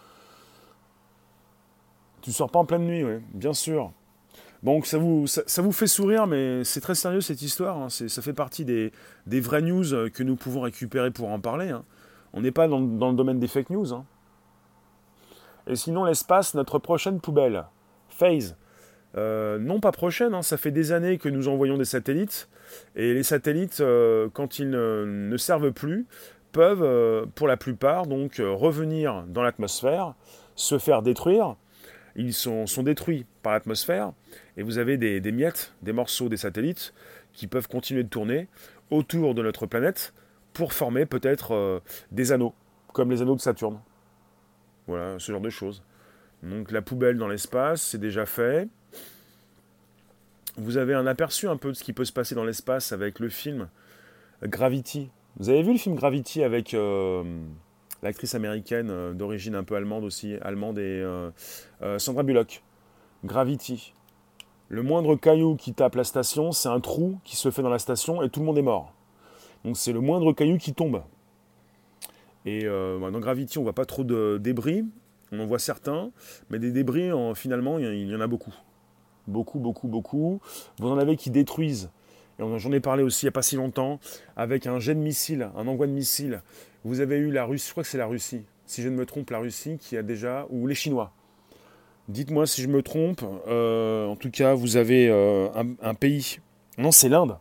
[2.23, 3.93] Tu sors pas en pleine nuit, oui, bien sûr.
[4.63, 7.79] Bon, ça vous, ça, vous fait sourire, mais c'est très sérieux cette histoire.
[7.79, 7.89] Hein.
[7.91, 8.93] Ça fait partie des,
[9.27, 11.71] des, vraies news que nous pouvons récupérer pour en parler.
[11.71, 11.85] Hein.
[12.33, 13.95] On n'est pas dans, le domaine des fake news.
[13.95, 14.05] Hein.
[15.69, 17.65] Et sinon, l'espace, notre prochaine poubelle.
[18.09, 18.57] Phase.
[19.17, 22.49] Euh, non, pas prochaine, ça fait des années que nous envoyons des satellites,
[22.95, 26.07] et les satellites, euh, quand ils ne, servent plus,
[26.53, 30.15] peuvent, euh, pour la plupart, donc revenir dans l'atmosphère,
[30.57, 31.57] se faire détruire.
[32.19, 34.13] Ils sont, détruits par l'atmosphère,
[34.59, 36.93] et vous avez des, des, miettes, des morceaux des satellites,
[37.33, 38.49] qui peuvent continuer de tourner
[38.91, 40.13] autour de notre planète
[40.53, 42.55] pour former peut-être des anneaux,
[42.93, 43.81] comme les anneaux de Saturne.
[44.89, 45.83] Voilà, ce genre de choses.
[46.43, 48.69] Donc la poubelle dans l'espace, c'est déjà fait
[50.59, 53.21] vous avez un aperçu un peu de ce qui peut se passer dans l'espace avec
[53.21, 53.69] le film
[54.43, 55.11] Gravity.
[55.37, 57.23] Vous avez vu le film Gravity avec euh,
[58.03, 61.31] l'actrice américaine euh, d'origine un peu allemande aussi, allemande et euh,
[61.99, 62.63] Sandra Bullock.
[63.25, 63.95] Gravity.
[64.69, 67.79] Le moindre caillou qui tape la station, c'est un trou qui se fait dans la
[67.79, 68.93] station et tout le monde est mort.
[69.65, 71.03] Donc c'est le moindre caillou qui tombe.
[72.45, 74.85] Et dans Gravity, on voit pas trop de débris.
[75.33, 76.13] On en voit certains,
[76.49, 78.55] mais des débris, finalement, il y en a beaucoup
[79.29, 80.41] beaucoup, beaucoup, beaucoup.
[80.79, 81.91] Vous en avez qui détruisent.
[82.39, 84.01] Et j'en ai parlé aussi il n'y a pas si longtemps,
[84.37, 86.43] avec un jet de missile, un envoi de missile.
[86.89, 89.05] Vous avez eu la Russie, je crois que c'est la Russie, si je ne me
[89.05, 91.13] trompe, la Russie qui a déjà, ou les Chinois.
[92.09, 93.23] Dites-moi si je me trompe.
[93.47, 95.51] Euh, en tout cas, vous avez euh,
[95.83, 96.39] un, pays,
[96.79, 97.37] non, c'est l'Inde,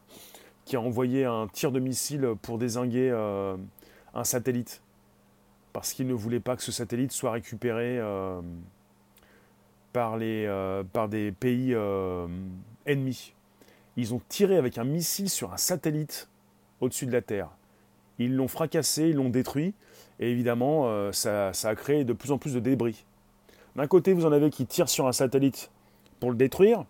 [0.65, 3.55] qui a envoyé un tir de missile pour désinguer euh,
[4.13, 4.81] un satellite.
[5.71, 8.01] Parce qu'il ne voulait pas que ce satellite soit récupéré
[9.93, 10.51] par, les,
[10.91, 11.73] par des pays
[12.85, 13.33] ennemis.
[13.95, 16.27] Ils ont tiré avec un missile sur un satellite
[16.81, 17.56] au-dessus de la Terre.
[18.19, 19.73] Ils l'ont fracassé, ils l'ont détruit,
[20.19, 23.05] et évidemment, euh, ça, a créé de plus en plus de débris.
[23.75, 25.71] D'un côté, vous en avez qui tirent sur un satellite
[26.19, 26.85] pour le détruire,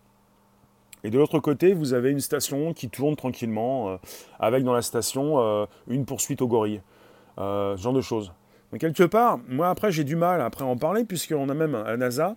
[1.04, 4.00] et de l'autre côté, vous avez une station qui tourne tranquillement,
[4.40, 6.82] avec dans la station une poursuite au gorille.
[7.38, 8.34] ce genre de choses.
[8.72, 11.96] Donc quelque part, moi après j'ai du mal après en parler, puisqu'on a même à
[11.96, 12.36] NASA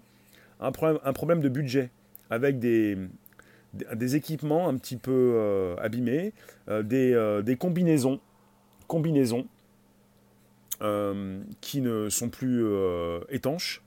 [0.60, 1.90] un problème, de budget
[2.28, 2.96] avec des,
[4.14, 6.32] équipements un petit peu euh, abîmés,
[6.68, 8.20] euh, euh, des, combinaisons,
[8.90, 9.46] combinaisons
[11.60, 12.64] qui ne sont plus
[13.28, 13.82] étanches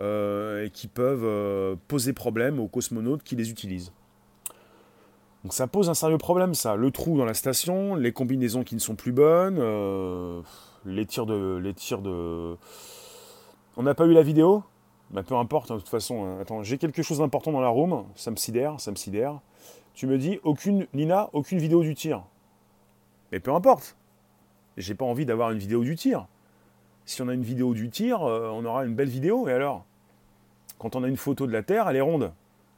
[0.00, 3.92] et qui peuvent poser problème aux cosmonautes qui les utilisent.
[5.42, 6.76] Donc ça pose un sérieux problème, ça.
[6.76, 9.58] Le trou dans la station, les combinaisons qui ne sont plus bonnes,
[10.84, 12.56] les tirs de, les tirs de.
[13.76, 14.62] On n'a pas eu la vidéo?
[15.10, 16.24] Bah, peu importe, hein, de toute façon.
[16.24, 16.38] Hein.
[16.40, 19.40] Attends, j'ai quelque chose d'important dans la room, ça me sidère, ça me sidère.
[19.94, 22.24] Tu me dis, aucune, Lina, aucune vidéo du tir.
[23.32, 23.96] Mais peu importe.
[24.76, 26.26] J'ai pas envie d'avoir une vidéo du tir.
[27.04, 29.84] Si on a une vidéo du tir, euh, on aura une belle vidéo, et alors?
[30.78, 32.32] Quand on a une photo de la Terre, elle est ronde.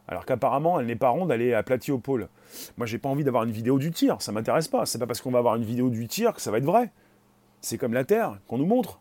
[0.07, 2.29] Alors qu'apparemment, elle n'est pas ronde, elle est aplatie au pôle.
[2.77, 4.87] Moi, j'ai pas envie d'avoir une vidéo du tir, ça m'intéresse pas.
[4.87, 6.91] C'est pas parce qu'on va avoir une vidéo du tir que ça va être vrai.
[7.61, 9.01] C'est comme la Terre qu'on nous montre.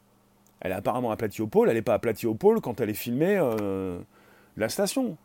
[0.59, 2.95] Elle est apparemment aplatie au pôle, elle n'est pas aplatie au pôle quand elle est
[2.95, 3.99] filmée euh,
[4.57, 5.17] la station.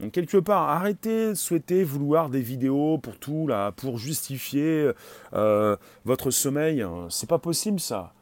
[0.00, 4.90] Donc quelque part, arrêtez de souhaiter vouloir des vidéos pour tout, là, pour justifier
[5.32, 6.84] euh, votre sommeil.
[7.08, 8.12] C'est pas possible ça.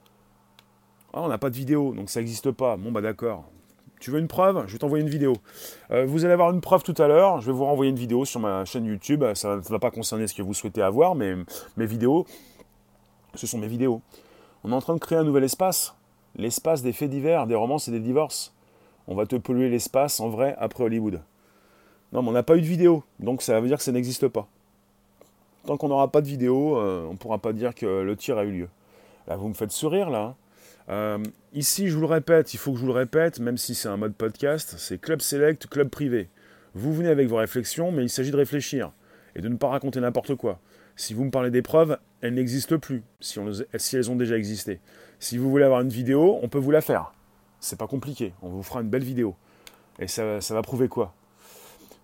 [1.12, 2.76] Ah, on n'a pas de vidéo, donc ça n'existe pas.
[2.76, 3.44] Bon bah d'accord.
[4.00, 4.64] Tu veux une preuve?
[4.66, 5.34] Je vais t'envoyer une vidéo.
[5.90, 7.40] Euh, vous allez avoir une preuve tout à l'heure.
[7.40, 9.24] Je vais vous renvoyer une vidéo sur ma chaîne YouTube.
[9.34, 11.34] Ça ne va pas concerner ce que vous souhaitez avoir, mais
[11.76, 12.26] mes vidéos,
[13.34, 14.02] ce sont mes vidéos.
[14.62, 15.94] On est en train de créer un nouvel espace
[16.36, 18.54] l'espace des faits divers, des romances et des divorces.
[19.06, 21.20] On va te polluer l'espace en vrai après Hollywood.
[22.14, 24.28] Non, mais on n'a pas eu de vidéo, donc ça veut dire que ça n'existe
[24.28, 24.48] pas.
[25.66, 28.38] Tant qu'on n'aura pas de vidéo, euh, on ne pourra pas dire que le tir
[28.38, 28.68] a eu lieu.
[29.26, 30.22] Là, vous me faites sourire, là.
[30.22, 30.36] Hein.
[30.90, 31.18] Euh,
[31.54, 33.88] ici, je vous le répète, il faut que je vous le répète, même si c'est
[33.88, 36.28] un mode podcast, c'est Club Select, Club Privé.
[36.74, 38.92] Vous venez avec vos réflexions, mais il s'agit de réfléchir
[39.34, 40.60] et de ne pas raconter n'importe quoi.
[40.96, 43.40] Si vous me parlez des preuves, elles n'existent plus, si,
[43.76, 44.80] si elles ont déjà existé.
[45.18, 47.12] Si vous voulez avoir une vidéo, on peut vous la faire.
[47.58, 48.34] C'est pas compliqué.
[48.42, 49.34] On vous fera une belle vidéo.
[49.98, 51.14] Et ça, va prouver quoi?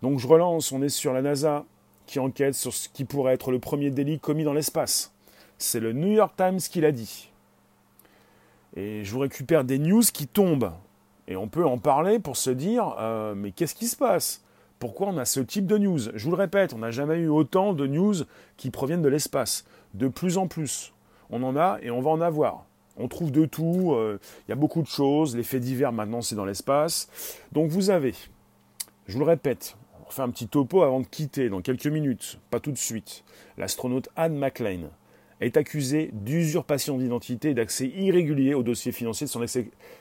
[0.03, 0.73] Donc je relance.
[0.73, 1.65] On est sur la NASA
[2.07, 5.13] qui enquête sur ce qui pourrait être le premier délit commis dans l'espace.
[5.59, 7.31] C'est le New York Times qui l'a dit.
[8.77, 10.73] Et je vous récupère des news qui tombent.
[11.29, 14.43] Et on peut en parler pour se dire, euh, mais qu'est-ce qui se passe?
[14.79, 15.99] Pourquoi on a ce type de news?
[16.15, 18.15] Je vous le répète, on n'a jamais eu autant de news
[18.57, 19.65] qui proviennent de l'espace.
[19.95, 20.93] De plus en plus.
[21.31, 22.65] On en a et on va en avoir.
[22.97, 26.23] On trouve de tout, euh, il y a beaucoup de choses, les faits divers maintenant
[26.23, 27.09] c'est dans l'espace.
[27.53, 28.15] Donc vous avez,
[29.07, 29.77] je vous le répète,
[30.11, 33.23] on refait un petit topo avant de quitter dans quelques minutes, pas tout de suite.
[33.57, 34.91] L'astronaute Anne McLean
[35.41, 39.31] est accusée d'usurpation d'identité et d'accès irrégulier au dossier financier de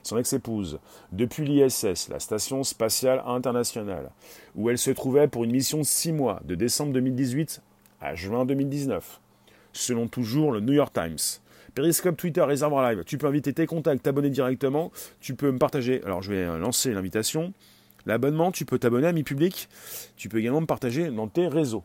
[0.02, 0.80] son ex-épouse
[1.12, 4.10] depuis l'ISS, la Station spatiale internationale,
[4.56, 7.62] où elle se trouvait pour une mission de six mois, de décembre 2018
[8.02, 9.22] à juin 2019,
[9.74, 11.40] selon toujours le New York Times.
[11.76, 13.04] Periscope, Twitter, Réservoir Live.
[13.06, 14.92] Tu peux inviter tes contacts, t'abonner directement.
[15.22, 16.02] Tu peux me partager.
[16.04, 17.54] Alors, je vais lancer l'invitation.
[18.10, 19.70] L'abonnement, tu peux t'abonner à mi public.
[20.18, 21.84] Tu peux également me partager dans tes réseaux.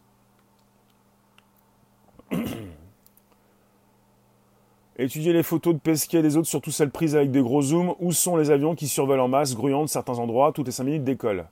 [4.97, 7.93] Étudier les photos de Pesquet des autres, surtout celles prises avec des gros zooms.
[8.01, 10.85] Où sont les avions qui survolent en masse, grouillant de certains endroits, toutes les 5
[10.85, 11.45] minutes d'école?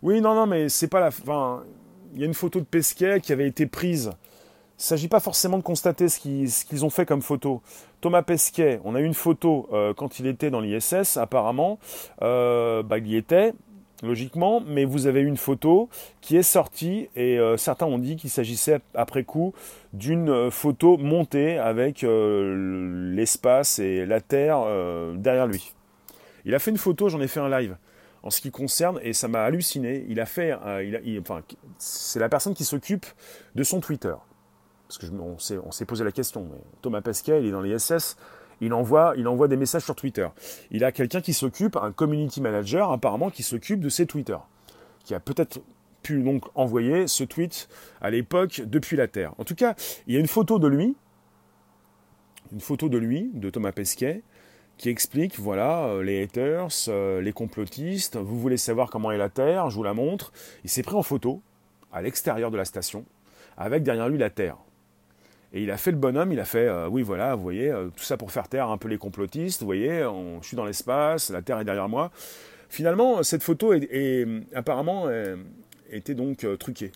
[0.00, 1.08] Oui, non, non, mais c'est pas la.
[1.08, 1.62] Enfin,
[2.14, 4.12] il y a une photo de Pesquet qui avait été prise
[4.82, 7.62] il ne s'agit pas forcément de constater ce qu'ils ont fait comme photo.
[8.00, 11.78] Thomas Pesquet, on a eu une photo euh, quand il était dans l'ISS, apparemment,
[12.22, 13.54] euh, bah, il y était,
[14.02, 15.88] logiquement, mais vous avez une photo
[16.20, 19.54] qui est sortie et euh, certains ont dit qu'il s'agissait après coup
[19.92, 24.64] d'une photo montée avec l'espace et la Terre
[25.14, 25.74] derrière lui.
[26.44, 27.76] Il a fait une photo, j'en ai fait un live
[28.22, 30.54] en ce qui concerne, et ça m'a halluciné, il a fait,
[31.20, 31.42] enfin,
[31.78, 33.04] c'est la personne qui s'occupe
[33.54, 34.14] de son Twitter
[34.98, 35.38] parce qu'on
[35.70, 36.48] s'est posé la question,
[36.82, 38.16] Thomas Pesquet, il est dans les SS,
[38.62, 40.28] il envoie, des messages sur Twitter.
[40.70, 44.38] Il a quelqu'un qui s'occupe, un community manager apparemment, qui s'occupe de ses Twitter,
[45.04, 45.60] qui a peut-être
[46.02, 47.68] pu donc envoyer ce tweet
[48.00, 49.34] à l'époque depuis la Terre.
[49.38, 49.74] En tout cas,
[50.06, 50.96] il y a une photo de lui,
[52.52, 54.22] une photo de lui, de Thomas Pesquet,
[54.78, 59.28] qui explique, voilà, euh, les haters, euh, les complotistes, vous voulez savoir comment est la
[59.28, 60.32] Terre, je vous la montre.
[60.64, 61.42] Il s'est pris en photo,
[61.92, 63.04] à l'extérieur de la station,
[63.56, 64.56] avec derrière lui la Terre.
[65.54, 67.88] Et il a fait le bonhomme, il a fait, euh, oui voilà, vous voyez, euh,
[67.88, 70.02] tout ça pour faire taire un peu les complotistes, vous voyez,
[70.40, 72.10] je suis dans l'espace, la Terre est derrière moi.
[72.70, 75.08] Finalement, cette photo est, apparemment
[75.92, 76.90] était donc euh, truquée.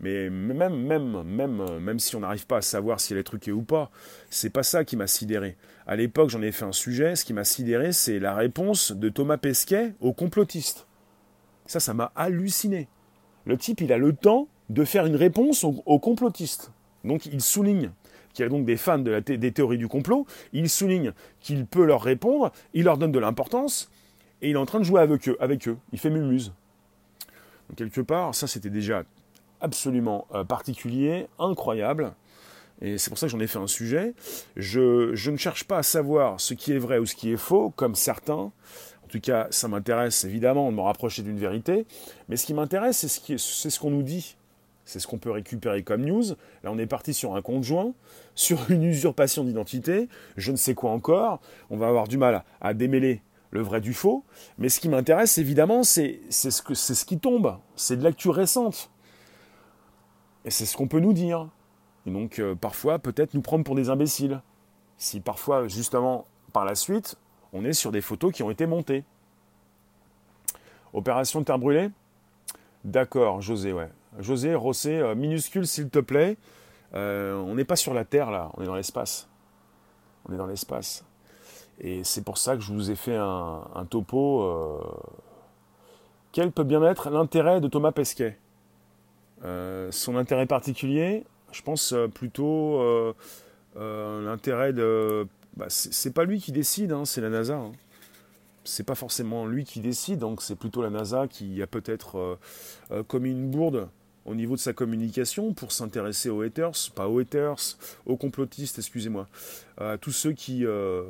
[0.00, 3.52] Mais même, même, même, même si on n'arrive pas à savoir si elle est truquée
[3.52, 3.90] ou pas,
[4.30, 5.56] c'est pas ça qui m'a sidéré.
[5.86, 7.14] À l'époque, j'en ai fait un sujet.
[7.14, 10.88] Ce qui m'a sidéré, c'est la réponse de Thomas Pesquet aux complotistes.
[11.66, 12.88] Ça, ça m'a halluciné.
[13.44, 16.72] Le type, il a le temps de faire une réponse aux complotistes.
[17.04, 17.90] Donc il souligne
[18.32, 21.84] qu'il y a donc des fans de des théories du complot, il souligne qu'il peut
[21.84, 23.90] leur répondre, il leur donne de l'importance,
[24.40, 25.76] et il est en train de jouer avec eux, avec eux.
[25.92, 26.52] il fait mumuse.
[27.68, 29.04] Donc quelque part, ça c'était déjà
[29.60, 32.14] absolument euh, particulier, incroyable,
[32.82, 34.12] et c'est pour ça que j'en ai fait un sujet.
[34.56, 37.70] Je, ne cherche pas à savoir ce qui est vrai ou ce qui est faux,
[37.70, 38.34] comme certains.
[39.04, 41.86] En tout cas, ça m'intéresse évidemment de me rapprocher d'une vérité,
[42.28, 44.36] mais ce qui m'intéresse, c'est ce qu'on nous dit
[44.84, 46.30] c'est ce qu'on peut récupérer comme news.
[46.62, 47.92] Là, on est parti sur un conjoint,
[48.34, 51.40] sur une usurpation d'identité, je ne sais quoi encore.
[51.70, 54.24] On va avoir du mal à démêler le vrai du faux.
[54.58, 57.58] Mais ce qui m'intéresse, évidemment, c'est ce, qui tombe.
[57.76, 58.90] C'est de l'actu récente.
[60.44, 61.48] Et c'est ce qu'on peut nous dire.
[62.06, 64.40] Et donc, euh, parfois, peut-être nous prendre pour des imbéciles.
[64.98, 67.16] Si parfois, justement, par la suite,
[67.52, 69.04] on est sur des photos qui ont été montées.
[70.92, 71.90] Opération Terre Brûlée?
[72.84, 73.88] D'accord, José, ouais.
[74.18, 76.36] José, Rossé, euh, minuscule s'il te plaît.
[76.94, 79.28] Euh, on n'est pas sur la Terre là, on est dans l'espace.
[80.28, 81.04] On est dans l'espace.
[81.80, 84.42] Et c'est pour ça que je vous ai fait un, topo.
[84.42, 84.78] Euh,
[86.30, 88.38] quel peut bien être l'intérêt de Thomas Pesquet?
[89.90, 92.80] Son intérêt particulier, je pense plutôt
[93.74, 95.26] l'intérêt de.
[95.56, 97.56] Bah, c'est pas lui qui décide, hein, c'est la NASA.
[97.56, 97.72] Hein
[98.64, 102.38] c'est pas forcément lui qui décide, donc c'est plutôt la NASA qui a peut-être
[103.08, 103.88] commis une bourde
[104.24, 107.56] au niveau de sa communication pour s'intéresser aux haters, pas aux haters,
[108.06, 109.26] aux complotistes, excusez-moi,
[109.78, 111.04] à tous ceux qui, euh,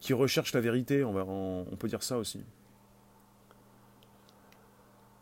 [0.00, 2.42] qui recherchent la vérité, on, va, on, peut dire ça aussi.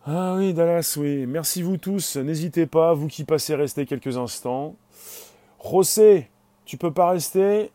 [0.06, 1.26] Ah oui, Dallas, oui.
[1.26, 2.16] Merci vous tous.
[2.16, 4.76] N'hésitez pas, vous qui passez, rester quelques instants.
[5.58, 6.28] Rossé,
[6.66, 7.72] tu peux pas rester.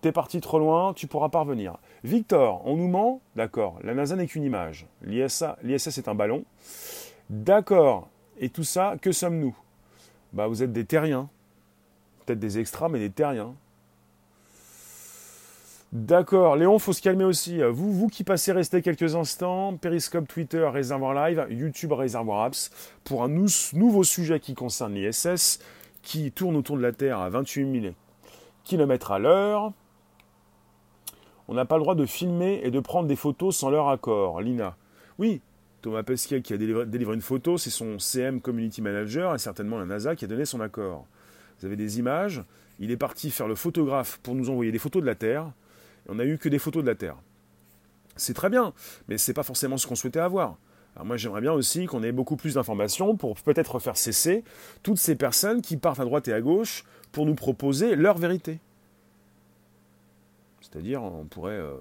[0.00, 1.78] T'es parti trop loin, tu pourras pas revenir.
[2.02, 3.20] Victor, on nous ment?
[3.36, 3.78] D'accord.
[3.84, 4.86] La NASA n'est qu'une image.
[5.02, 6.44] L'ISS est un ballon.
[7.30, 8.08] D'accord.
[8.42, 9.56] Et tout ça, que sommes-nous?
[10.32, 11.30] Bah vous êtes des terriens.
[12.26, 13.54] Peut-être des extras, mais des terriens.
[15.92, 17.60] D'accord, Léon, faut se calmer aussi.
[17.62, 22.70] Vous, vous qui passez rester quelques instants, Periscope, Twitter, Réservoir Live, YouTube, Réservoir Apps,
[23.04, 25.60] pour un nouveau sujet qui concerne l'ISS,
[26.02, 27.94] qui tourne autour de la Terre à 28 000
[28.64, 29.72] km à l'heure.
[31.46, 34.40] On n'a pas le droit de filmer et de prendre des photos sans leur accord.
[34.40, 34.76] Lina.
[35.18, 35.42] Oui,
[35.82, 39.84] Thomas Pesquet qui a délivré, une photo, c'est son CM Community Manager et certainement la
[39.84, 41.06] NASA qui a donné son accord.
[41.58, 42.42] Vous avez des images,
[42.78, 45.52] il est parti faire le photographe pour nous envoyer des photos de la Terre,
[46.06, 47.16] et on n'a eu que des photos de la Terre.
[48.16, 48.72] C'est très bien,
[49.08, 50.56] mais ce n'est pas forcément ce qu'on souhaitait avoir.
[50.94, 54.44] Alors moi j'aimerais bien aussi qu'on ait beaucoup plus d'informations pour peut-être faire cesser
[54.82, 58.60] toutes ces personnes qui partent à droite et à gauche pour nous proposer leur vérité.
[60.60, 61.74] C'est-à-dire on pourrait euh,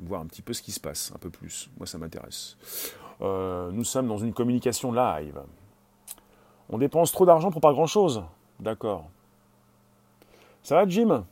[0.00, 1.70] voir un petit peu ce qui se passe, un peu plus.
[1.78, 2.56] Moi ça m'intéresse.
[3.22, 5.40] Euh, nous sommes dans une communication live.
[6.68, 8.24] On dépense trop d'argent pour pas grand-chose.
[8.60, 9.08] D'accord.
[10.62, 11.24] Ça va Jim?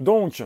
[0.00, 0.42] Donc,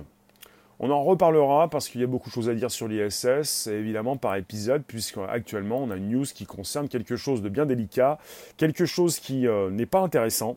[0.81, 4.17] on en reparlera parce qu'il y a beaucoup de choses à dire sur l'ISS, évidemment
[4.17, 8.19] par épisode, puisqu'actuellement on a une news qui concerne quelque chose de bien délicat,
[8.57, 10.57] quelque chose qui euh, n'est pas intéressant,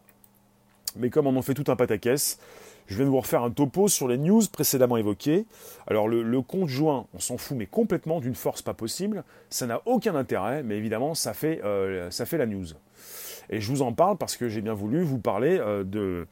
[0.95, 2.39] mais comme on en fait tout un pataquès,
[2.88, 5.45] je viens de vous refaire un topo sur les news précédemment évoquées.
[5.88, 9.82] Alors le, compte joint, on s'en fout, mais complètement d'une force pas possible, ça n'a
[9.86, 12.67] aucun intérêt, mais évidemment ça fait, euh, ça fait la news.
[13.49, 16.27] Et je vous en parle parce que j'ai bien voulu vous parler euh, de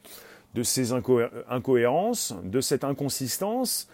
[0.54, 3.88] de ces incohérences, de cette inconsistance.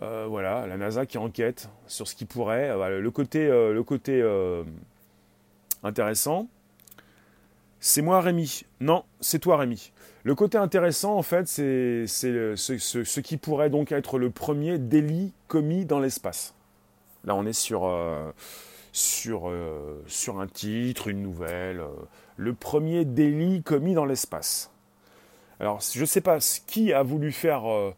[0.00, 2.70] Euh, voilà, la NASA qui enquête sur ce qui pourrait.
[2.98, 4.22] Le côté, le côté
[5.82, 6.48] intéressant,
[7.80, 8.62] c'est moi Rémi.
[8.80, 9.92] Non, c'est toi Rémi.
[10.22, 15.86] Le côté intéressant, en fait, c'est ce, qui pourrait donc être le premier délit commis
[15.86, 16.54] dans l'espace.
[17.24, 17.90] Là, on est sur,
[18.92, 19.50] sur,
[20.06, 21.82] sur un titre, une nouvelle.
[22.36, 24.70] le premier délit commis dans l'espace.
[25.60, 27.94] Alors, je ne sais pas qui a voulu faire euh,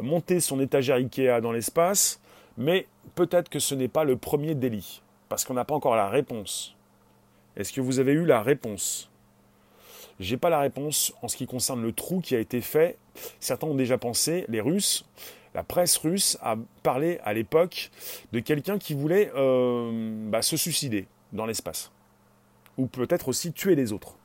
[0.00, 2.20] monter son étagère Ikea dans l'espace,
[2.56, 6.08] mais peut-être que ce n'est pas le premier délit, parce qu'on n'a pas encore la
[6.08, 6.74] réponse.
[7.54, 9.11] Est-ce que vous avez eu la réponse?
[10.22, 12.96] J'ai pas la réponse en ce qui concerne le trou qui a été fait.
[13.40, 15.04] Certains ont déjà pensé, les Russes,
[15.52, 17.90] la presse russe a parlé à l'époque
[18.30, 21.90] de quelqu'un qui voulait euh, bah, se suicider dans l'espace,
[22.78, 24.16] ou peut-être aussi tuer les autres.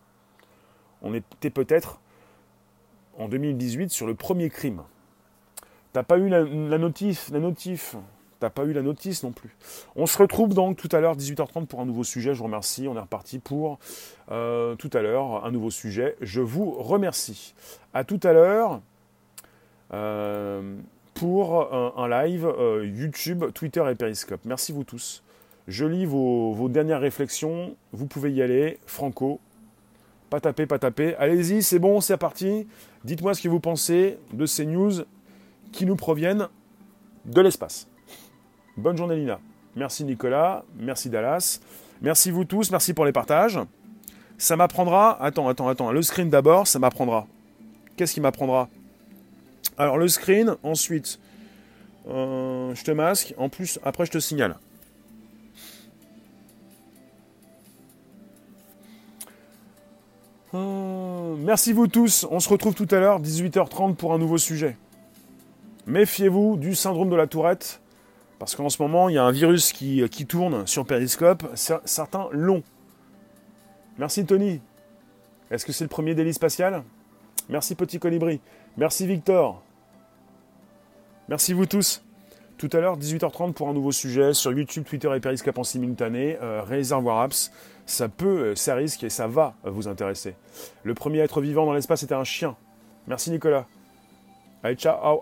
[1.02, 2.00] On était peut-être
[3.18, 4.84] en 2018 sur le premier crime.
[5.94, 7.32] T'as pas eu la, la notif?
[8.40, 9.56] T'as pas eu la notice non plus.
[9.96, 12.34] On se retrouve donc tout à l'heure 18h30 pour un nouveau sujet.
[12.34, 12.88] Je vous remercie.
[12.88, 13.80] On est reparti pour
[14.32, 16.16] euh, tout à l'heure un nouveau sujet.
[16.22, 17.56] Je vous remercie.
[17.94, 18.82] À tout à l'heure
[19.94, 20.76] euh,
[21.16, 24.42] pour un, live euh, YouTube, Twitter et Periscope.
[24.46, 25.24] Merci vous tous.
[25.68, 27.76] Je lis vos, dernières réflexions.
[27.92, 28.78] Vous pouvez y aller.
[28.86, 29.40] Franco,
[30.30, 31.16] pas taper, pas taper.
[31.16, 32.68] Allez-y, c'est bon, c'est parti.
[33.04, 34.92] Dites-moi ce que vous pensez de ces news
[35.72, 36.50] qui nous proviennent
[37.26, 37.88] de l'espace.
[38.78, 39.40] Bonne journée Lina.
[39.76, 41.60] Merci Nicolas, merci Dallas.
[42.02, 43.60] Merci vous tous, merci pour les partages.
[44.38, 45.22] Ça m'apprendra.
[45.22, 45.92] Attends, attends, attends.
[45.92, 47.26] Le screen d'abord, ça m'apprendra.
[47.96, 48.70] Qu'est-ce qui m'apprendra?
[49.80, 51.20] Alors le screen, ensuite,
[52.08, 53.34] euh, je te masque.
[53.38, 54.56] En plus, après, je te signale.
[60.54, 62.28] Oh, merci vous tous.
[62.30, 64.78] On se retrouve tout à l'heure, 18h30 pour un nouveau sujet.
[65.88, 67.82] Méfiez-vous du syndrome de la tourette,
[68.40, 71.44] parce qu'en ce moment, il y a un virus qui, tourne sur Periscope.
[71.56, 72.64] Certains l'ont.
[73.98, 74.62] Merci Tony.
[75.50, 76.84] Est-ce que c'est le premier délit spatial?
[77.50, 78.40] Merci Petit Colibri.
[78.76, 79.64] Merci Victor.
[81.30, 82.04] Merci vous tous.
[82.58, 86.38] Tout à l'heure, 18h30 pour un nouveau sujet sur YouTube, Twitter et Periscope en simultané.
[86.42, 87.52] Euh, Réservoir Apps
[87.88, 90.36] ça peut, euh, ça risque et ça va vous intéresser.
[90.84, 92.56] Le premier être vivant dans l'espace était un chien.
[93.08, 93.66] Merci Nicolas.
[94.76, 95.22] Ciao,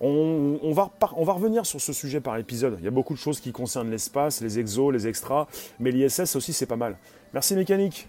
[0.00, 2.76] On, va revenir sur ce sujet par épisode.
[2.78, 5.46] Il y a beaucoup de choses qui concernent l'espace, les exos, les extras,
[5.80, 6.96] mais l'ISS aussi c'est pas mal.
[7.32, 8.08] Merci Mécanique.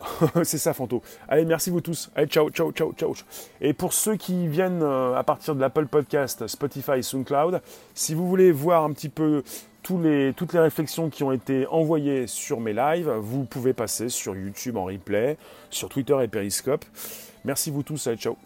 [0.42, 1.02] c'est ça, Fanto.
[1.28, 2.10] Allez, merci vous tous.
[2.14, 3.14] Allez, ciao, ciao, ciao, ciao.
[3.60, 7.60] Et pour ceux qui viennent euh, à partir de l'Apple Podcast, Spotify, SoundCloud,
[7.94, 9.42] si vous voulez voir un petit peu
[9.82, 10.02] toutes
[10.52, 14.86] les réflexions qui ont été envoyées sur mes lives, vous pouvez passer sur YouTube en
[14.86, 15.36] replay,
[15.70, 16.84] sur Twitter et Periscope.
[17.44, 18.36] Merci vous tous, allez, ciao.